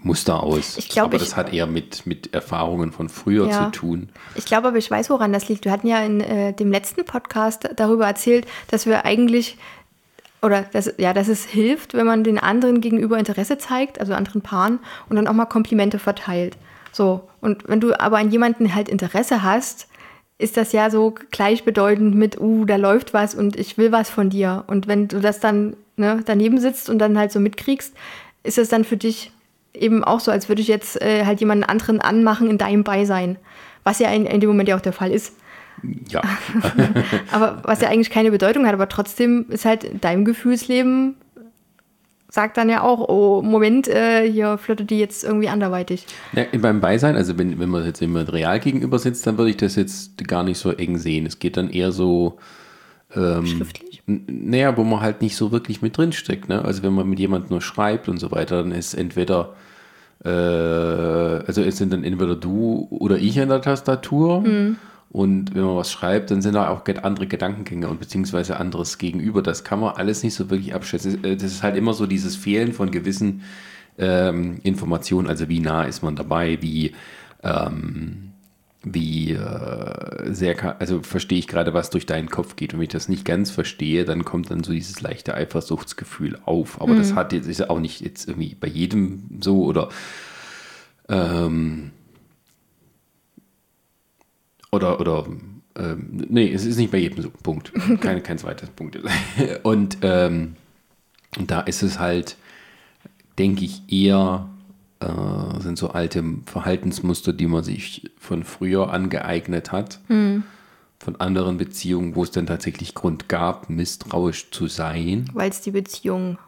[0.05, 0.77] Muster aus.
[0.79, 3.65] Ich glaub, aber ich- das hat eher mit, mit Erfahrungen von früher Ja.
[3.73, 4.09] zu tun.
[4.35, 5.65] Ich glaube aber, ich weiß, woran das liegt.
[5.65, 9.57] Wir hatten ja in äh, dem letzten Podcast darüber erzählt, dass wir eigentlich,
[10.43, 14.43] oder dass, ja, dass es hilft, wenn man den anderen gegenüber Interesse zeigt, also anderen
[14.43, 16.57] Paaren, und dann auch mal Komplimente verteilt.
[16.93, 19.89] So, und wenn du aber an jemanden halt Interesse hast,
[20.37, 24.31] ist das ja so gleichbedeutend mit, uh, da läuft was und ich will was von
[24.31, 24.65] dir.
[24.67, 27.95] Und wenn du das dann ne, daneben sitzt und dann halt so mitkriegst,
[28.43, 29.31] ist das dann für dich
[29.75, 33.37] eben auch so, als würde ich jetzt äh, halt jemanden anderen anmachen in deinem Beisein.
[33.83, 35.35] Was ja in, in dem Moment ja auch der Fall ist.
[36.09, 36.23] Ja,
[37.33, 41.17] Aber was ja eigentlich keine Bedeutung hat, aber trotzdem ist halt in deinem Gefühlsleben,
[42.31, 46.07] sagt dann ja auch, oh, Moment, äh, hier flirtet die jetzt irgendwie anderweitig.
[46.33, 49.57] Ja, beim Beisein, also wenn, wenn man jetzt jemand real gegenüber sitzt, dann würde ich
[49.57, 51.27] das jetzt gar nicht so eng sehen.
[51.27, 52.39] Es geht dann eher so,
[53.13, 54.03] Schriftlich?
[54.09, 56.49] n- naja, wo man halt nicht so wirklich mit drin steckt.
[56.49, 56.65] Ne?
[56.65, 59.55] Also wenn man mit jemandem nur schreibt und so weiter, dann ist entweder,
[60.25, 64.43] äh, also es sind dann entweder du oder ich an der Tastatur.
[65.11, 69.43] Und wenn man was schreibt, dann sind da auch andere Gedankengänge und beziehungsweise anderes Gegenüber.
[69.43, 71.23] Das kann man alles nicht so wirklich abschätzen.
[71.23, 73.43] Äh, Das ist halt immer so dieses Fehlen von gewissen
[73.97, 75.29] ähm, Informationen.
[75.29, 76.93] Also wie nah ist man dabei, wie
[77.45, 78.34] ähm,
[78.85, 82.73] wie äh, sehr, also verstehe ich gerade, was durch deinen Kopf geht.
[82.73, 86.81] Und wenn ich das nicht ganz verstehe, dann kommt dann so dieses leichte Eifersuchtsgefühl auf.
[86.81, 89.89] Aber das hat jetzt, ist ja auch nicht jetzt irgendwie bei jedem so oder
[91.09, 91.91] ähm,
[94.71, 95.27] oder, oder
[95.77, 97.31] ähm, nee, es ist nicht bei jedem so.
[97.31, 97.73] Punkt.
[98.01, 98.99] Kein, kein zweites Punkt.
[99.63, 100.57] Und, ähm,
[101.37, 102.37] und da ist es halt,
[103.39, 104.49] denke ich, eher
[105.05, 112.15] äh, sind so alte Verhaltensmuster, die man sich von früher angeeignet hat, von anderen Beziehungen,
[112.17, 116.39] wo es dann tatsächlich Grund gab, misstrauisch zu sein, Weil es die Beziehung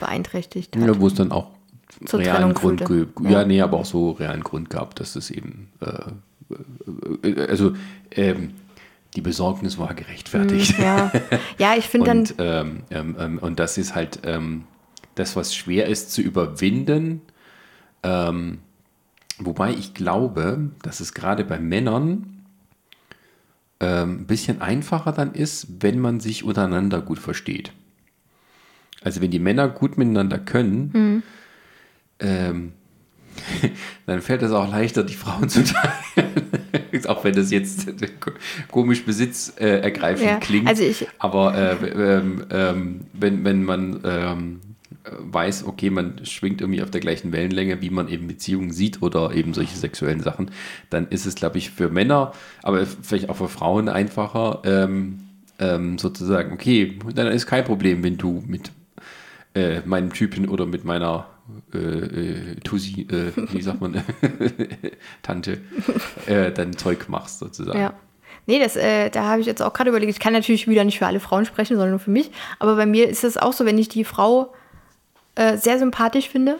[0.00, 0.82] beeinträchtigt hat.
[0.86, 1.48] ja, wo es dann auch
[2.06, 3.06] Zur realen Trennung Grund, führte.
[3.22, 7.74] ge- ja, nee, aber auch so realen Grund gab, dass es eben, äh, äh, also
[8.10, 8.54] ähm,
[9.14, 10.78] die Besorgnis war gerechtfertigt.
[10.78, 11.12] Ja,
[11.58, 14.64] ja ich finde dann, Und, ähm, ähm, ähm, und das ist halt ähm,
[15.14, 17.20] das, was schwer ist zu überwinden.
[18.04, 18.58] Ähm,
[19.38, 22.42] wobei ich glaube, dass es gerade bei Männern
[23.80, 27.72] ähm, ein bisschen einfacher dann ist, wenn man sich untereinander gut versteht.
[29.02, 31.22] Also wenn die Männer gut miteinander können,
[32.20, 32.72] ähm,
[34.06, 37.04] dann fällt es auch leichter, die Frauen zu teilen.
[37.06, 37.86] auch wenn das jetzt
[38.70, 40.68] komisch besitzergreifend äh, ergreifend Ja, klingt.
[40.68, 41.74] also ich- Aber äh,
[42.18, 44.60] ähm, ähm, wenn, wenn man ähm,
[45.04, 49.32] weiß, okay, man schwingt irgendwie auf der gleichen Wellenlänge, wie man eben Beziehungen sieht oder
[49.32, 50.50] eben solche sexuellen Sachen,
[50.90, 55.20] dann ist es, glaube ich, für Männer, aber vielleicht auch für Frauen einfacher, ähm,
[55.58, 58.72] ähm, sozusagen, okay, dann ist kein Problem, wenn du mit
[59.54, 61.26] äh, meinem Typen oder mit meiner
[61.74, 64.02] äh, äh, Tusi, äh, wie sagt man,
[65.22, 65.58] Tante,
[66.26, 67.78] äh, dann Zeug machst sozusagen.
[67.78, 67.94] ja.
[68.46, 70.98] Nee, das, äh, da habe ich jetzt auch gerade überlegt, ich kann natürlich wieder nicht
[70.98, 72.30] für alle Frauen sprechen, sondern nur für mich.
[72.58, 74.52] Aber bei mir ist es auch so, wenn ich die Frau
[75.34, 76.58] äh, sehr sympathisch finde,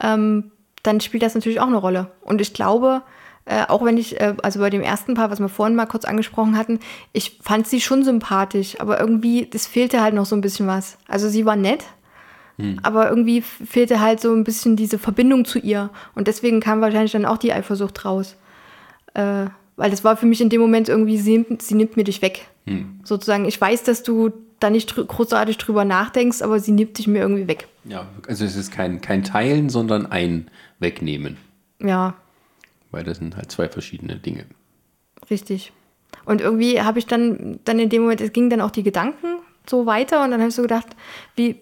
[0.00, 0.50] ähm,
[0.82, 2.10] dann spielt das natürlich auch eine Rolle.
[2.22, 3.02] Und ich glaube,
[3.44, 6.04] äh, auch wenn ich, äh, also bei dem ersten Paar, was wir vorhin mal kurz
[6.04, 6.80] angesprochen hatten,
[7.12, 10.98] ich fand sie schon sympathisch, aber irgendwie, das fehlte halt noch so ein bisschen was.
[11.08, 11.84] Also sie war nett,
[12.82, 15.90] aber irgendwie fehlte halt so ein bisschen diese Verbindung zu ihr.
[16.14, 18.36] Und deswegen kam wahrscheinlich dann auch die Eifersucht raus.
[19.14, 22.22] Äh, weil das war für mich in dem Moment irgendwie, sie sie nimmt mir dich
[22.22, 22.46] weg.
[23.04, 24.30] Sozusagen, ich weiß, dass du
[24.62, 27.68] da nicht großartig drüber nachdenkst, aber sie nimmt dich mir irgendwie weg.
[27.84, 30.48] Ja, also es ist kein, kein Teilen, sondern ein
[30.78, 31.36] Wegnehmen,
[31.80, 32.14] Ja,
[32.90, 34.44] weil das sind halt zwei verschiedene Dinge.
[35.30, 35.72] richtig.
[36.24, 39.26] Und irgendwie habe ich dann, dann in dem Moment, es gingen dann auch die Gedanken
[39.68, 40.86] so weiter und dann habe ich so gedacht,
[41.36, 41.56] wie,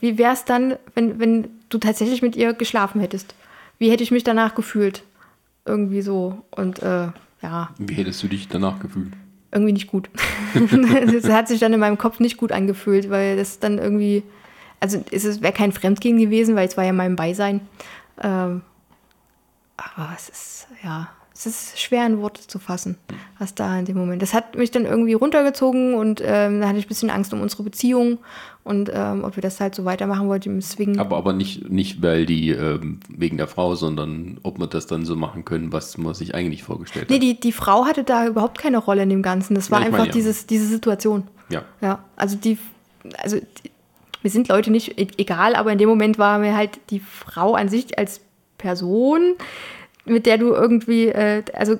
[0.00, 3.34] wie wäre es dann, wenn, wenn du tatsächlich mit ihr geschlafen hättest?
[3.78, 5.02] Wie hätte ich mich danach gefühlt?
[5.64, 6.42] Irgendwie so.
[6.50, 7.08] Und äh,
[7.42, 9.12] ja, Wie hättest du dich danach gefühlt?
[9.52, 10.10] Irgendwie nicht gut.
[10.54, 14.22] das hat sich dann in meinem Kopf nicht gut angefühlt, weil das dann irgendwie,
[14.80, 17.60] also es wäre kein Fremdgehen gewesen, weil es war ja mein Beisein.
[18.22, 18.62] Ähm,
[19.76, 22.96] aber es ist, ja, es ist schwer in Worte zu fassen,
[23.38, 24.20] was da in dem Moment.
[24.22, 27.40] Das hat mich dann irgendwie runtergezogen und ähm, da hatte ich ein bisschen Angst um
[27.40, 28.18] unsere Beziehung
[28.64, 30.98] und ähm, ob wir das halt so weitermachen wollten im Swing.
[30.98, 35.04] Aber, aber nicht, nicht weil die ähm, wegen der Frau, sondern ob wir das dann
[35.04, 37.22] so machen können, was man sich eigentlich vorgestellt Nee, hat.
[37.22, 39.54] die, die Frau hatte da überhaupt keine Rolle in dem Ganzen.
[39.54, 40.14] Das war Ja, einfach meine ja.
[40.14, 41.24] dieses, diese Situation.
[41.48, 41.62] Ja.
[41.80, 42.58] Ja, also die,
[43.18, 43.70] also die,
[44.22, 47.54] mir sind Leute nicht e- egal, aber in dem Moment war mir halt die Frau
[47.54, 48.20] an sich als
[48.58, 49.34] Person,
[50.04, 51.78] mit der du irgendwie, äh, also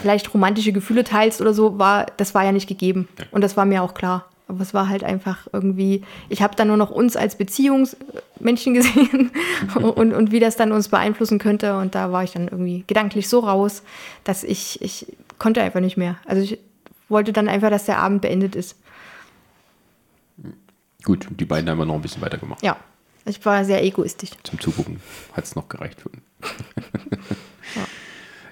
[0.00, 3.08] vielleicht romantische Gefühle teilst oder so, war, das war ja nicht gegeben.
[3.30, 4.26] Und das war mir auch klar.
[4.48, 9.32] Aber es war halt einfach irgendwie, ich habe dann nur noch uns als Beziehungsmenschen gesehen
[9.74, 11.76] und, und wie das dann uns beeinflussen könnte.
[11.78, 13.82] Und da war ich dann irgendwie gedanklich so raus,
[14.22, 15.06] dass ich, ich
[15.38, 16.16] konnte einfach nicht mehr.
[16.24, 16.58] Also ich
[17.08, 18.76] wollte dann einfach, dass der Abend beendet ist.
[21.02, 22.62] Gut, die beiden haben wir noch ein bisschen weitergemacht.
[22.62, 22.76] Ja,
[23.24, 24.30] ich war sehr egoistisch.
[24.44, 25.00] Zum Zugucken
[25.32, 26.22] hat es noch gereicht für uns.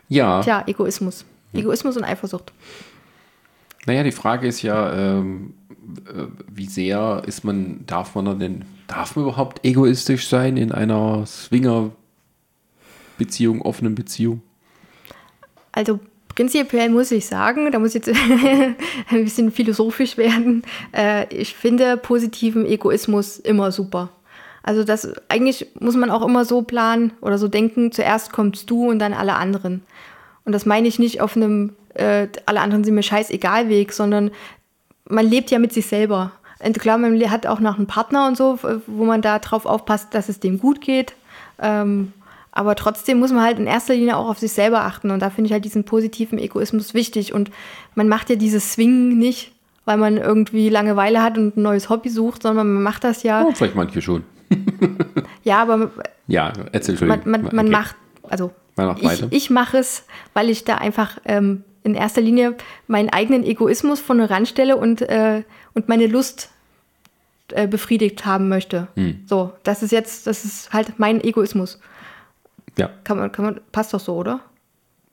[0.08, 0.38] ja.
[0.38, 0.42] ja.
[0.42, 1.24] Tja, Egoismus.
[1.52, 2.52] Egoismus und Eifersucht.
[3.86, 5.54] Naja, die Frage ist ja, ähm,
[6.06, 11.26] äh, wie sehr ist man, darf man denn, darf man überhaupt egoistisch sein in einer
[11.26, 14.40] Swinger-Beziehung, offenen Beziehung?
[15.72, 16.00] Also
[16.34, 18.18] prinzipiell muss ich sagen, da muss ich jetzt
[19.10, 20.62] ein bisschen philosophisch werden,
[20.92, 24.10] äh, ich finde positiven Egoismus immer super.
[24.64, 28.88] Also das eigentlich muss man auch immer so planen oder so denken, zuerst kommst du
[28.88, 29.82] und dann alle anderen.
[30.44, 34.30] Und das meine ich nicht auf einem äh, alle anderen sind mir scheißegal Weg, sondern
[35.08, 36.32] man lebt ja mit sich selber.
[36.64, 40.14] Und klar, man hat auch noch einen Partner und so, wo man da drauf aufpasst,
[40.14, 41.14] dass es dem gut geht.
[41.60, 42.12] Ähm,
[42.52, 45.10] aber trotzdem muss man halt in erster Linie auch auf sich selber achten.
[45.10, 47.34] Und da finde ich halt diesen positiven Egoismus wichtig.
[47.34, 47.50] Und
[47.94, 49.52] man macht ja dieses Swingen nicht,
[49.84, 53.44] weil man irgendwie Langeweile hat und ein neues Hobby sucht, sondern man macht das ja.
[53.44, 54.24] Oh, vielleicht manche schon.
[55.44, 55.90] Ja, aber.
[56.26, 57.08] Ja, erzähl schon.
[57.08, 57.68] Man, man, man okay.
[57.70, 58.50] macht, also.
[58.76, 63.10] Man macht ich, ich mache es, weil ich da einfach ähm, in erster Linie meinen
[63.10, 65.42] eigenen Egoismus vorne ranstelle und, äh,
[65.74, 66.50] und meine Lust
[67.52, 68.88] äh, befriedigt haben möchte.
[68.94, 69.22] Hm.
[69.26, 71.78] So, das ist jetzt, das ist halt mein Egoismus.
[72.76, 72.90] Ja.
[73.04, 74.40] Kann man, kann man, passt doch so, oder?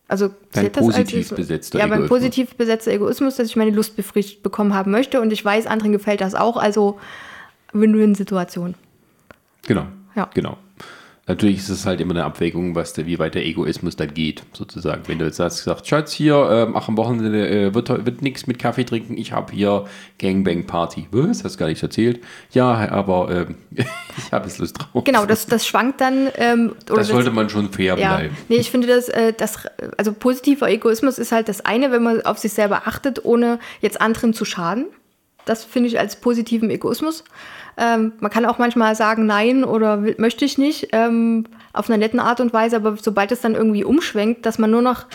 [0.08, 4.44] Also Dein positiv als, besetzter Ja, mein positiv besetzter Egoismus, dass ich meine Lust befriedigt
[4.44, 7.00] bekommen haben möchte und ich weiß, anderen gefällt das auch, also
[7.72, 8.76] Win-Win-Situation.
[9.64, 9.88] Genau.
[10.16, 10.30] Ja.
[10.34, 10.58] Genau.
[11.28, 14.42] Natürlich ist es halt immer eine Abwägung, was der, wie weit der Egoismus dann geht,
[14.54, 15.04] sozusagen.
[15.08, 18.48] Wenn du jetzt sagst, gesagt, Schatz, hier, äh, ach, am Wochenende äh, wird, wird nichts
[18.48, 19.86] mit Kaffee trinken, ich habe hier
[20.18, 21.08] Gangbang-Party.
[21.12, 21.44] Was?
[21.44, 22.22] Hast du gar nicht erzählt?
[22.52, 23.46] Ja, aber äh,
[24.18, 25.04] ich habe es Lust drauf.
[25.04, 26.28] Genau, das, das schwankt dann.
[26.36, 28.36] Ähm, das sollte man schon fair ja, bleiben.
[28.50, 32.22] Nee, ich finde, das, äh, das, also positiver Egoismus ist halt das eine, wenn man
[32.24, 34.88] auf sich selber achtet, ohne jetzt anderen zu schaden.
[35.46, 37.24] Das finde ich als positiven Egoismus.
[37.78, 41.98] Ähm, man kann auch manchmal sagen, nein oder will, möchte ich nicht, ähm, auf einer
[41.98, 45.06] netten Art und Weise, aber sobald es dann irgendwie umschwenkt, dass man nur noch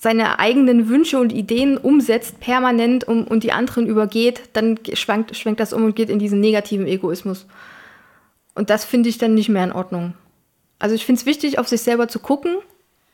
[0.00, 5.60] seine eigenen Wünsche und Ideen umsetzt, permanent um, und die anderen übergeht, dann schwankt, schwenkt
[5.60, 7.46] das um und geht in diesen negativen Egoismus.
[8.54, 10.12] Und das finde ich dann nicht mehr in Ordnung.
[10.78, 12.56] Also ich finde es wichtig, auf sich selber zu gucken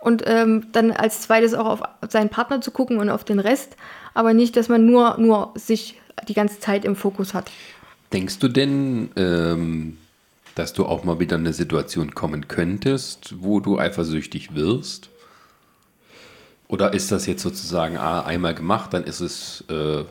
[0.01, 3.77] und ähm, dann als zweites auch auf seinen Partner zu gucken und auf den Rest,
[4.12, 7.50] aber nicht, dass man nur, nur sich die ganze Zeit im Fokus hat.
[8.12, 9.98] Denkst du denn, ähm,
[10.54, 15.11] dass du auch mal wieder in eine Situation kommen könntest, wo du eifersüchtig wirst?
[16.68, 20.04] Oder ist das jetzt sozusagen ah, einmal gemacht, dann ist es äh,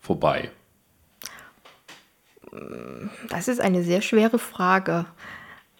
[0.00, 0.50] vorbei?
[3.28, 5.04] Das ist eine sehr schwere Frage.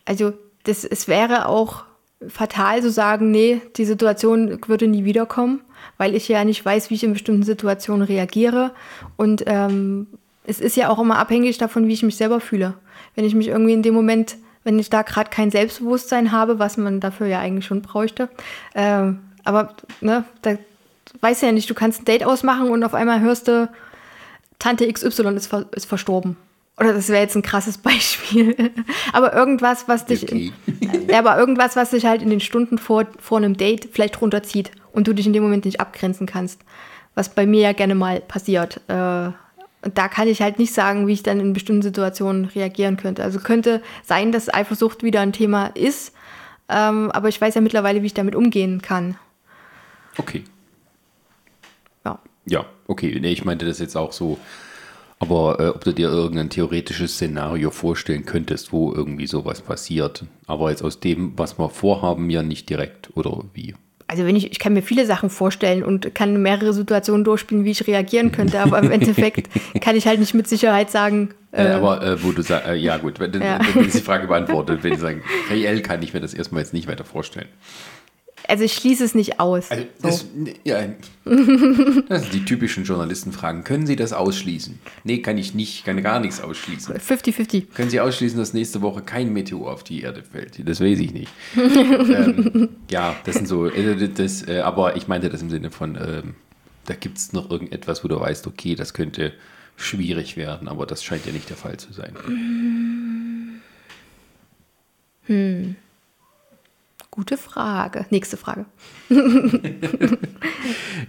[0.04, 1.84] Also das, es wäre auch
[2.26, 5.62] fatal zu sagen, nee, die Situation würde nie wiederkommen,
[5.98, 8.72] weil ich ja nicht weiß, wie ich in bestimmten Situationen reagiere.
[9.16, 10.06] Und ähm,
[10.44, 12.74] es ist ja auch immer abhängig davon, wie ich mich selber fühle.
[13.14, 16.76] Wenn ich mich irgendwie in dem Moment, wenn ich da gerade kein Selbstbewusstsein habe, was
[16.76, 18.30] man dafür ja eigentlich schon bräuchte,
[18.74, 19.12] äh,
[19.44, 20.56] aber ne, da
[21.20, 23.68] weißt du ja nicht, du kannst ein Date ausmachen und auf einmal hörst du,
[24.58, 26.36] Tante XY ist, ver ist verstorben.
[26.78, 28.72] Oder das wäre jetzt ein krasses Beispiel.
[29.12, 30.22] aber irgendwas, was dich.
[30.22, 30.52] Okay.
[31.08, 34.70] ja, aber irgendwas, was dich halt in den Stunden vor, vor einem Date vielleicht runterzieht
[34.92, 36.60] und du dich in dem Moment nicht abgrenzen kannst.
[37.14, 38.80] Was bei mir ja gerne mal passiert.
[38.88, 39.30] Äh,
[39.82, 43.22] und da kann ich halt nicht sagen, wie ich dann in bestimmten Situationen reagieren könnte.
[43.22, 46.12] Also könnte sein, dass Eifersucht wieder ein Thema ist,
[46.68, 49.16] ähm, aber ich weiß ja mittlerweile, wie ich damit umgehen kann.
[50.16, 50.44] Okay.
[52.04, 52.18] Ja.
[52.46, 53.18] Ja, okay.
[53.20, 54.38] Nee, ich meinte das jetzt auch so.
[55.20, 60.24] Aber äh, ob du dir irgendein theoretisches Szenario vorstellen könntest, wo irgendwie sowas passiert.
[60.46, 63.74] Aber jetzt aus dem, was wir vorhaben, ja nicht direkt, oder wie?
[64.08, 67.70] also wenn ich, ich kann mir viele Sachen vorstellen und kann mehrere Situationen durchspielen, wie
[67.70, 69.48] ich reagieren könnte, aber im Endeffekt
[69.82, 71.34] kann ich halt nicht mit Sicherheit sagen.
[71.52, 73.60] Äh, äh, aber äh, wo du sagst, äh, ja gut, wenn, ja.
[73.74, 76.72] wenn ich die Frage beantwortet, wenn ich sagen, reell kann ich mir das erstmal jetzt
[76.72, 77.48] nicht weiter vorstellen.
[78.48, 79.70] Also ich schließe es nicht aus.
[79.70, 80.26] Also das,
[80.64, 80.80] ja,
[81.24, 83.62] das sind die typischen Journalistenfragen.
[83.62, 84.80] Können Sie das ausschließen?
[85.04, 86.94] Nee, kann ich nicht, kann gar nichts ausschließen.
[86.96, 87.66] 50-50.
[87.74, 90.66] Können Sie ausschließen, dass nächste Woche kein Meteor auf die Erde fällt?
[90.66, 91.30] Das weiß ich nicht.
[91.56, 95.96] ähm, ja, das sind so, äh, das, äh, aber ich meinte das im Sinne von,
[95.96, 96.34] ähm,
[96.86, 99.34] da gibt es noch irgendetwas, wo du weißt, okay, das könnte
[99.76, 102.14] schwierig werden, aber das scheint ja nicht der Fall zu sein.
[105.26, 105.76] Hm.
[107.18, 108.06] Gute Frage.
[108.10, 108.64] Nächste Frage.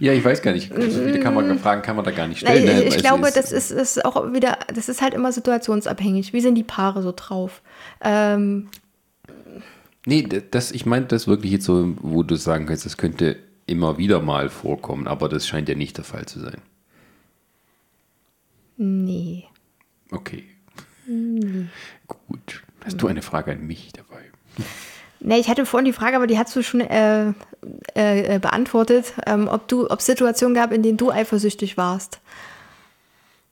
[0.00, 0.74] ja, ich weiß gar nicht.
[0.74, 2.64] So viele kann man, Fragen kann man da gar nicht stellen.
[2.64, 6.32] Nein, ich, ich glaube, ist, das ist, ist auch wieder, das ist halt immer situationsabhängig.
[6.32, 7.62] Wie sind die Paare so drauf?
[8.00, 8.70] Ähm,
[10.04, 13.96] nee, das, ich meine das wirklich jetzt so, wo du sagen kannst, das könnte immer
[13.96, 16.60] wieder mal vorkommen, aber das scheint ja nicht der Fall zu sein.
[18.78, 19.44] Nee.
[20.10, 20.42] Okay.
[21.06, 21.66] Nee.
[22.08, 22.64] Gut.
[22.84, 24.24] Hast du eine Frage an mich dabei?
[25.20, 27.32] Nee, ich hatte vorhin die Frage, aber die hast du schon äh,
[27.94, 32.20] äh, beantwortet, ähm, ob du, ob es Situationen gab, in denen du eifersüchtig warst.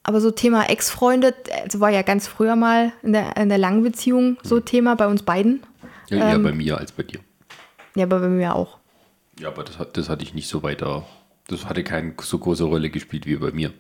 [0.03, 3.83] Aber so Thema Ex-Freunde, also war ja ganz früher mal in der, in der langen
[3.83, 4.65] Beziehung so mhm.
[4.65, 5.63] Thema bei uns beiden.
[6.09, 7.21] Ja, eher ähm, bei mir als bei dir.
[7.95, 8.79] Ja, aber bei mir auch.
[9.39, 11.05] Ja, aber das, das hatte ich nicht so weiter,
[11.49, 13.75] das hatte keine so große Rolle gespielt wie bei mir.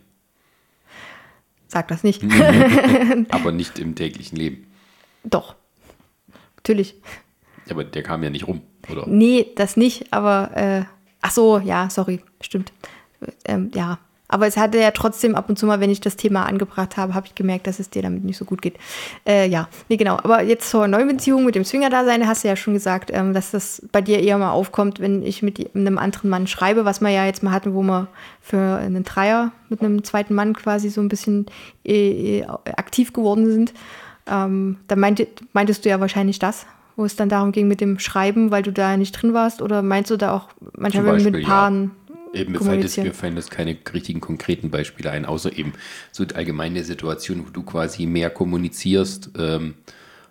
[1.68, 2.22] Sag das nicht.
[3.30, 4.66] aber nicht im täglichen Leben.
[5.24, 5.54] Doch.
[6.56, 6.96] Natürlich.
[7.68, 9.04] Ja, aber der kam ja nicht rum, oder?
[9.06, 10.82] Nee, das nicht, aber äh,
[11.20, 12.72] ach so, ja, sorry, stimmt.
[13.44, 16.44] Ähm, ja, aber es hatte ja trotzdem ab und zu mal, wenn ich das Thema
[16.44, 18.76] angebracht habe, habe ich gemerkt, dass es dir damit nicht so gut geht.
[19.26, 20.18] Äh, ja, nee, genau.
[20.18, 23.52] Aber jetzt zur neuen Beziehung mit dem Swinger-Dasein hast du ja schon gesagt, ähm, dass
[23.52, 27.08] das bei dir eher mal aufkommt, wenn ich mit einem anderen Mann schreibe, was wir
[27.08, 28.08] ja jetzt mal hatten, wo wir
[28.42, 31.46] für einen Dreier mit einem zweiten Mann quasi so ein bisschen
[31.84, 32.44] äh,
[32.76, 33.72] aktiv geworden sind.
[34.26, 36.66] Ähm, da meint, meintest du ja wahrscheinlich das,
[36.98, 39.62] wo es dann darum ging mit dem Schreiben, weil du da nicht drin warst?
[39.62, 41.92] Oder meinst du da auch manchmal Beispiel, mit Paaren?
[42.34, 42.40] Ja.
[42.40, 45.72] Eben, mir fallen, das keine richtigen konkreten Beispiele ein, außer eben
[46.12, 49.74] so allgemeine Situationen, wo du quasi mehr kommunizierst ähm,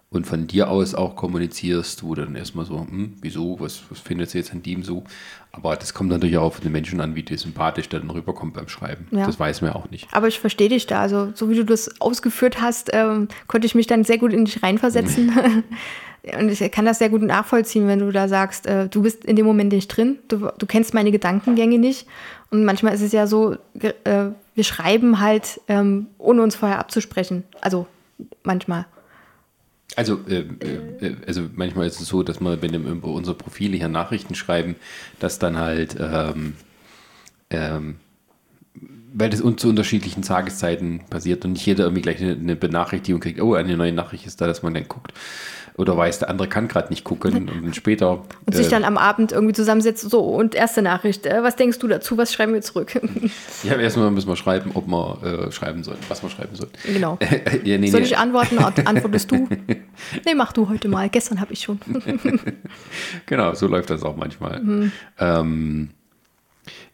[0.10, 4.34] und von dir aus auch kommunizierst, wo dann erstmal so, hm, wieso, was, was findet
[4.34, 5.06] jetzt an dem so?
[5.54, 8.68] Aber das kommt natürlich auch auf den Menschen an, wie der sympathisch dann rüberkommt beim
[8.68, 9.08] Schreiben.
[9.12, 9.26] Ja.
[9.26, 10.08] Das weiß man auch nicht.
[10.12, 11.02] Aber ich verstehe dich da.
[11.02, 14.46] Also, so wie du das ausgeführt hast, ähm, konnte ich mich dann sehr gut in
[14.46, 15.32] dich reinversetzen.
[16.40, 19.36] Und ich kann das sehr gut nachvollziehen, wenn du da sagst, äh, du bist in
[19.36, 22.08] dem Moment nicht drin, du, du kennst meine Gedankengänge nicht.
[22.50, 27.44] Und manchmal ist es ja so, äh, wir schreiben halt, ähm, ohne uns vorher abzusprechen.
[27.62, 27.88] Also
[28.44, 28.86] manchmal.
[29.96, 30.46] Also, äh,
[31.02, 34.76] äh, also manchmal ist es so, dass wir, wenn wir unsere Profile hier Nachrichten schreiben,
[35.20, 36.56] dass dann halt, ähm,
[37.50, 37.96] ähm,
[39.14, 43.42] weil das zu unterschiedlichen Tageszeiten passiert und nicht jeder irgendwie gleich eine, eine Benachrichtigung kriegt,
[43.42, 45.14] oh, eine neue Nachricht ist da, dass man dann guckt
[45.78, 48.24] oder weiß, der andere kann gerade nicht gucken und später.
[48.46, 51.78] Und sich äh, dann am Abend irgendwie zusammensetzt, so und erste Nachricht, äh, was denkst
[51.78, 53.00] du dazu, was schreiben wir zurück?
[53.64, 56.72] ja, erstmal müssen wir schreiben, ob wir äh, schreiben sollen, was wir schreiben sollen.
[56.84, 57.20] Genau.
[57.64, 58.08] ja, nee, Soll nee.
[58.08, 58.58] ich antworten?
[58.58, 59.48] Antwortest du?
[60.26, 61.80] nee, mach du heute mal, gestern habe ich schon.
[63.28, 64.60] genau, so läuft das auch manchmal.
[64.60, 64.92] Mhm.
[65.20, 65.90] Ähm,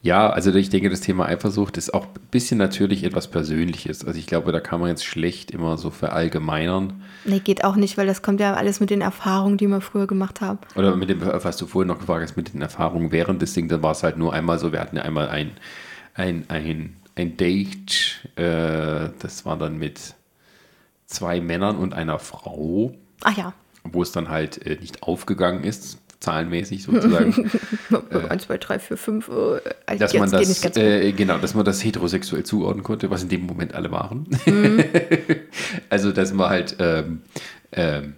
[0.03, 4.03] ja, also ich denke, das Thema Eifersucht ist auch ein bisschen natürlich etwas Persönliches.
[4.05, 7.01] Also ich glaube, da kann man jetzt schlecht immer so verallgemeinern.
[7.23, 10.05] Nee, geht auch nicht, weil das kommt ja alles mit den Erfahrungen, die wir früher
[10.05, 10.59] gemacht haben.
[10.75, 13.69] Oder mit dem, was du vorhin noch gefragt hast, mit den Erfahrungen während des Ding,
[13.69, 15.51] dann war es halt nur einmal so, wir hatten ja einmal ein,
[16.15, 20.15] ein, ein, ein Date, äh, das war dann mit
[21.05, 22.93] zwei Männern und einer Frau.
[23.21, 23.53] Ach ja.
[23.85, 27.51] Wo es dann halt äh, nicht aufgegangen ist zahlenmäßig sozusagen.
[28.09, 29.31] äh, 1, 2, 3, 4, 5.
[29.87, 33.45] Äh, dass man das, äh, genau, dass man das heterosexuell zuordnen konnte, was in dem
[33.45, 34.27] Moment alle waren.
[34.45, 34.83] Mhm.
[35.89, 37.21] also, dass man halt, ähm,
[37.73, 38.13] ähm,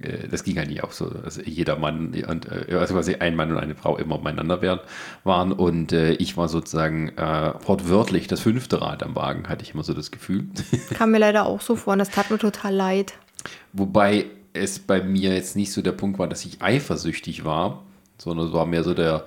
[0.00, 3.34] äh, das ging halt nicht auch so, dass jeder Mann und äh, also quasi ein
[3.34, 4.80] Mann und eine Frau immer beieinander wären,
[5.24, 9.74] waren und äh, ich war sozusagen äh, wortwörtlich das fünfte Rad am Wagen, hatte ich
[9.74, 10.46] immer so das Gefühl.
[10.94, 13.14] Kam mir leider auch so vor und das tat mir total leid.
[13.72, 17.82] Wobei es bei mir jetzt nicht so der Punkt war, dass ich eifersüchtig war,
[18.18, 19.24] sondern es war mehr so der.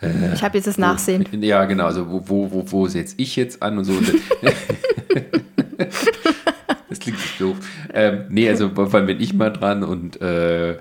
[0.00, 1.24] Äh, ich habe jetzt das Nachsehen.
[1.30, 1.86] Wo, ja, genau.
[1.86, 3.92] Also, wo, wo, wo, wo setze ich jetzt an und so.
[6.88, 7.56] das klingt so doof.
[7.92, 10.78] Ähm, nee, also, vor allem bin ich mal dran und äh,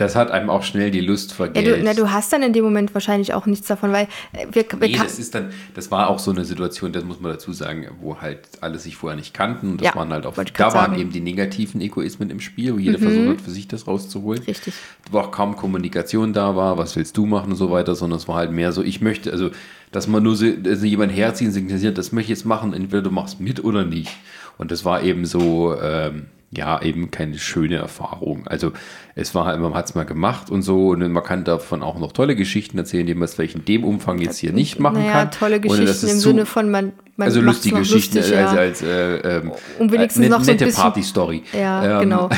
[0.00, 1.66] das hat einem auch schnell die Lust vergessen.
[1.66, 4.46] Ja, du, na, du hast dann in dem Moment wahrscheinlich auch nichts davon, weil äh,
[4.50, 7.32] wir, wir nee, das ist dann, das war auch so eine Situation, das muss man
[7.32, 10.34] dazu sagen, wo halt alle sich vorher nicht kannten und das ja, waren halt auch,
[10.34, 13.02] da waren eben die negativen Egoismen im Spiel, wo jeder mhm.
[13.02, 14.42] versucht hat, für sich das rauszuholen.
[14.44, 14.72] Richtig.
[15.10, 18.26] Wo auch kaum Kommunikation da war, was willst du machen und so weiter, sondern es
[18.26, 19.50] war halt mehr so, ich möchte, also,
[19.92, 23.10] dass man nur so, also jemand herziehen, signalisiert, das möchte ich jetzt machen, entweder du
[23.10, 24.10] machst mit oder nicht.
[24.56, 28.48] Und das war eben so, ähm, ja, eben keine schöne Erfahrung.
[28.48, 28.72] Also
[29.14, 31.98] es war halt, man hat es mal gemacht und so und man kann davon auch
[32.00, 34.98] noch tolle Geschichten erzählen, die man es vielleicht in dem Umfang jetzt hier nicht machen
[34.98, 35.30] naja, kann.
[35.30, 38.58] tolle Geschichten im Sinne von man, man also lustige Geschichten lustig, als, ja.
[38.58, 41.44] als, äh, ähm, um wenigstens äh, noch so nette Party-Story.
[41.52, 42.30] Ja, ähm, genau.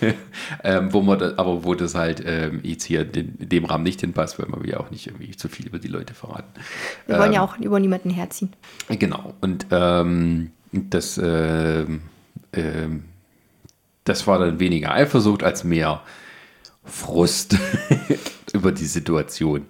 [0.64, 4.00] ähm, wo man das, aber wo das halt ähm, jetzt hier in dem Rahmen nicht
[4.00, 6.50] hinpasst, weil man will ja auch nicht irgendwie zu viel über die Leute verraten.
[7.06, 8.50] Wir wollen ja ähm, auch über niemanden herziehen.
[8.88, 9.34] Genau.
[9.40, 12.00] Und ähm, das ähm,
[14.04, 16.02] das war dann weniger Eifersucht als mehr
[16.84, 17.56] Frust
[18.52, 19.66] über die Situation.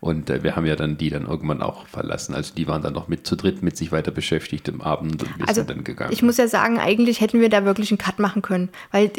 [0.00, 2.34] Und äh, wir haben ja dann die dann irgendwann auch verlassen.
[2.34, 5.38] Also die waren dann noch mit zu dritt mit sich weiter beschäftigt im Abend und
[5.38, 6.12] wir Also sind dann gegangen.
[6.12, 8.68] ich muss ja sagen, eigentlich hätten wir da wirklich einen Cut machen können.
[8.92, 9.10] Weil,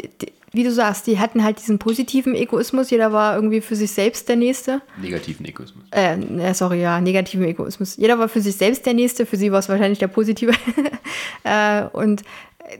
[0.52, 2.90] wie du sagst, die hatten halt diesen positiven Egoismus.
[2.90, 4.80] Jeder war irgendwie für sich selbst der Nächste.
[5.00, 5.84] Negativen Egoismus.
[5.90, 7.96] Äh, äh, sorry, ja, negativen Egoismus.
[7.96, 10.52] Jeder war für sich selbst der Nächste, für sie war es wahrscheinlich der positive.
[11.44, 12.22] äh, und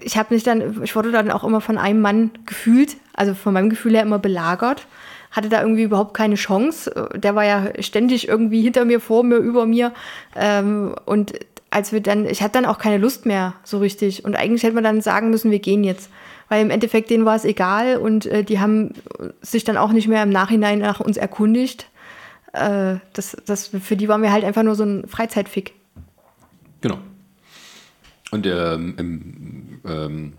[0.03, 3.55] ich habe mich dann, ich wurde dann auch immer von einem Mann gefühlt, also von
[3.55, 4.87] meinem Gefühl her immer belagert.
[5.31, 7.11] Hatte da irgendwie überhaupt keine Chance.
[7.15, 9.93] Der war ja ständig irgendwie hinter mir, vor mir, über mir.
[10.35, 11.35] Ähm, und
[11.71, 14.25] als wir dann, ich hatte dann auch keine Lust mehr so richtig.
[14.25, 16.11] Und eigentlich hätte man dann sagen müssen, wir gehen jetzt.
[16.49, 18.93] Weil im Endeffekt denen war es egal und äh, die haben
[19.43, 21.91] sich dann auch nicht mehr im Nachhinein nach uns erkundigt
[22.53, 25.75] äh, das, das, für die waren wir halt einfach nur so ein Freizeitfick.
[26.81, 26.99] Genau.
[28.31, 30.33] Und ähm, im, ähm,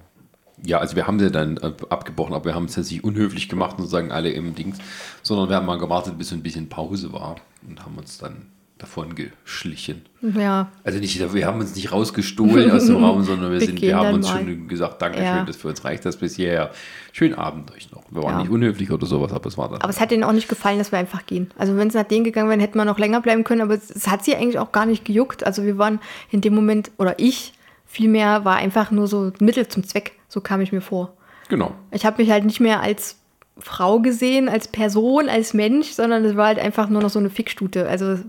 [0.66, 1.58] ja, also wir haben sie dann
[1.90, 4.78] abgebrochen, aber wir haben es jetzt nicht unhöflich gemacht und sagen alle im Dings,
[5.24, 7.38] sondern wir haben mal gewartet, bis so ein bisschen Pause war
[7.68, 8.48] und haben uns dann
[8.78, 10.06] davon geschlichen.
[10.22, 13.82] Ja, Also nicht, wir haben uns nicht rausgestohlen aus dem Raum, sondern wir, Wir sind,
[13.82, 14.40] wir haben uns mal.
[14.40, 15.44] schon gesagt, Dankeschön, Ja.
[15.46, 16.72] dass für uns reicht das bis hierher.
[17.12, 18.04] Schönen Abend euch noch.
[18.10, 18.40] Wir waren Ja.
[18.40, 19.82] nicht unhöflich oder sowas, aber es war dann.
[19.82, 21.52] aber es hat denen auch nicht gefallen, dass wir einfach gehen.
[21.58, 23.90] Also wenn es nach denen gegangen wäre, hätten wir noch länger bleiben können, aber es,
[23.92, 25.46] es hat sie eigentlich auch gar nicht gejuckt.
[25.46, 26.00] Also wir waren
[26.32, 27.52] in dem Moment, oder ich,
[27.90, 30.14] vielmehr war einfach nur so Mittel zum Zweck.
[30.30, 31.18] So kam ich mir vor.
[31.50, 31.74] genau.
[31.92, 33.18] Ich habe mich halt nicht mehr als
[33.58, 37.30] Frau gesehen, als Person, als Mensch, sondern es war halt einfach nur noch so eine
[37.30, 37.90] Fickstute.
[37.90, 38.20] Also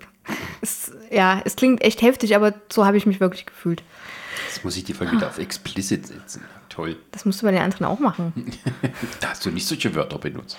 [0.61, 3.83] es, ja, es klingt echt heftig, aber so habe ich mich wirklich gefühlt.
[4.49, 6.43] Jetzt muss ich die Folge wieder auf explicit setzen.
[6.69, 6.97] Toll.
[7.13, 8.33] Das musst du bei den anderen auch machen.
[9.21, 10.57] Da hast du nicht solche Wörter benutzt.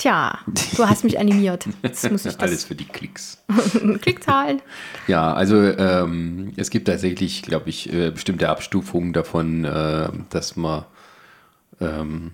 [0.00, 1.68] Tja, du hast mich animiert.
[1.82, 3.44] Jetzt muss ich Alles das für die Klicks.
[4.00, 4.62] Klickzahlen.
[5.08, 10.86] Ja, also ähm, es gibt tatsächlich, glaube ich, äh, bestimmte Abstufungen davon, äh, dass man
[11.82, 12.30] ähm,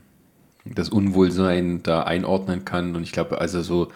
[0.64, 2.94] das Unwohlsein da einordnen kann.
[2.94, 3.88] Und ich glaube, also so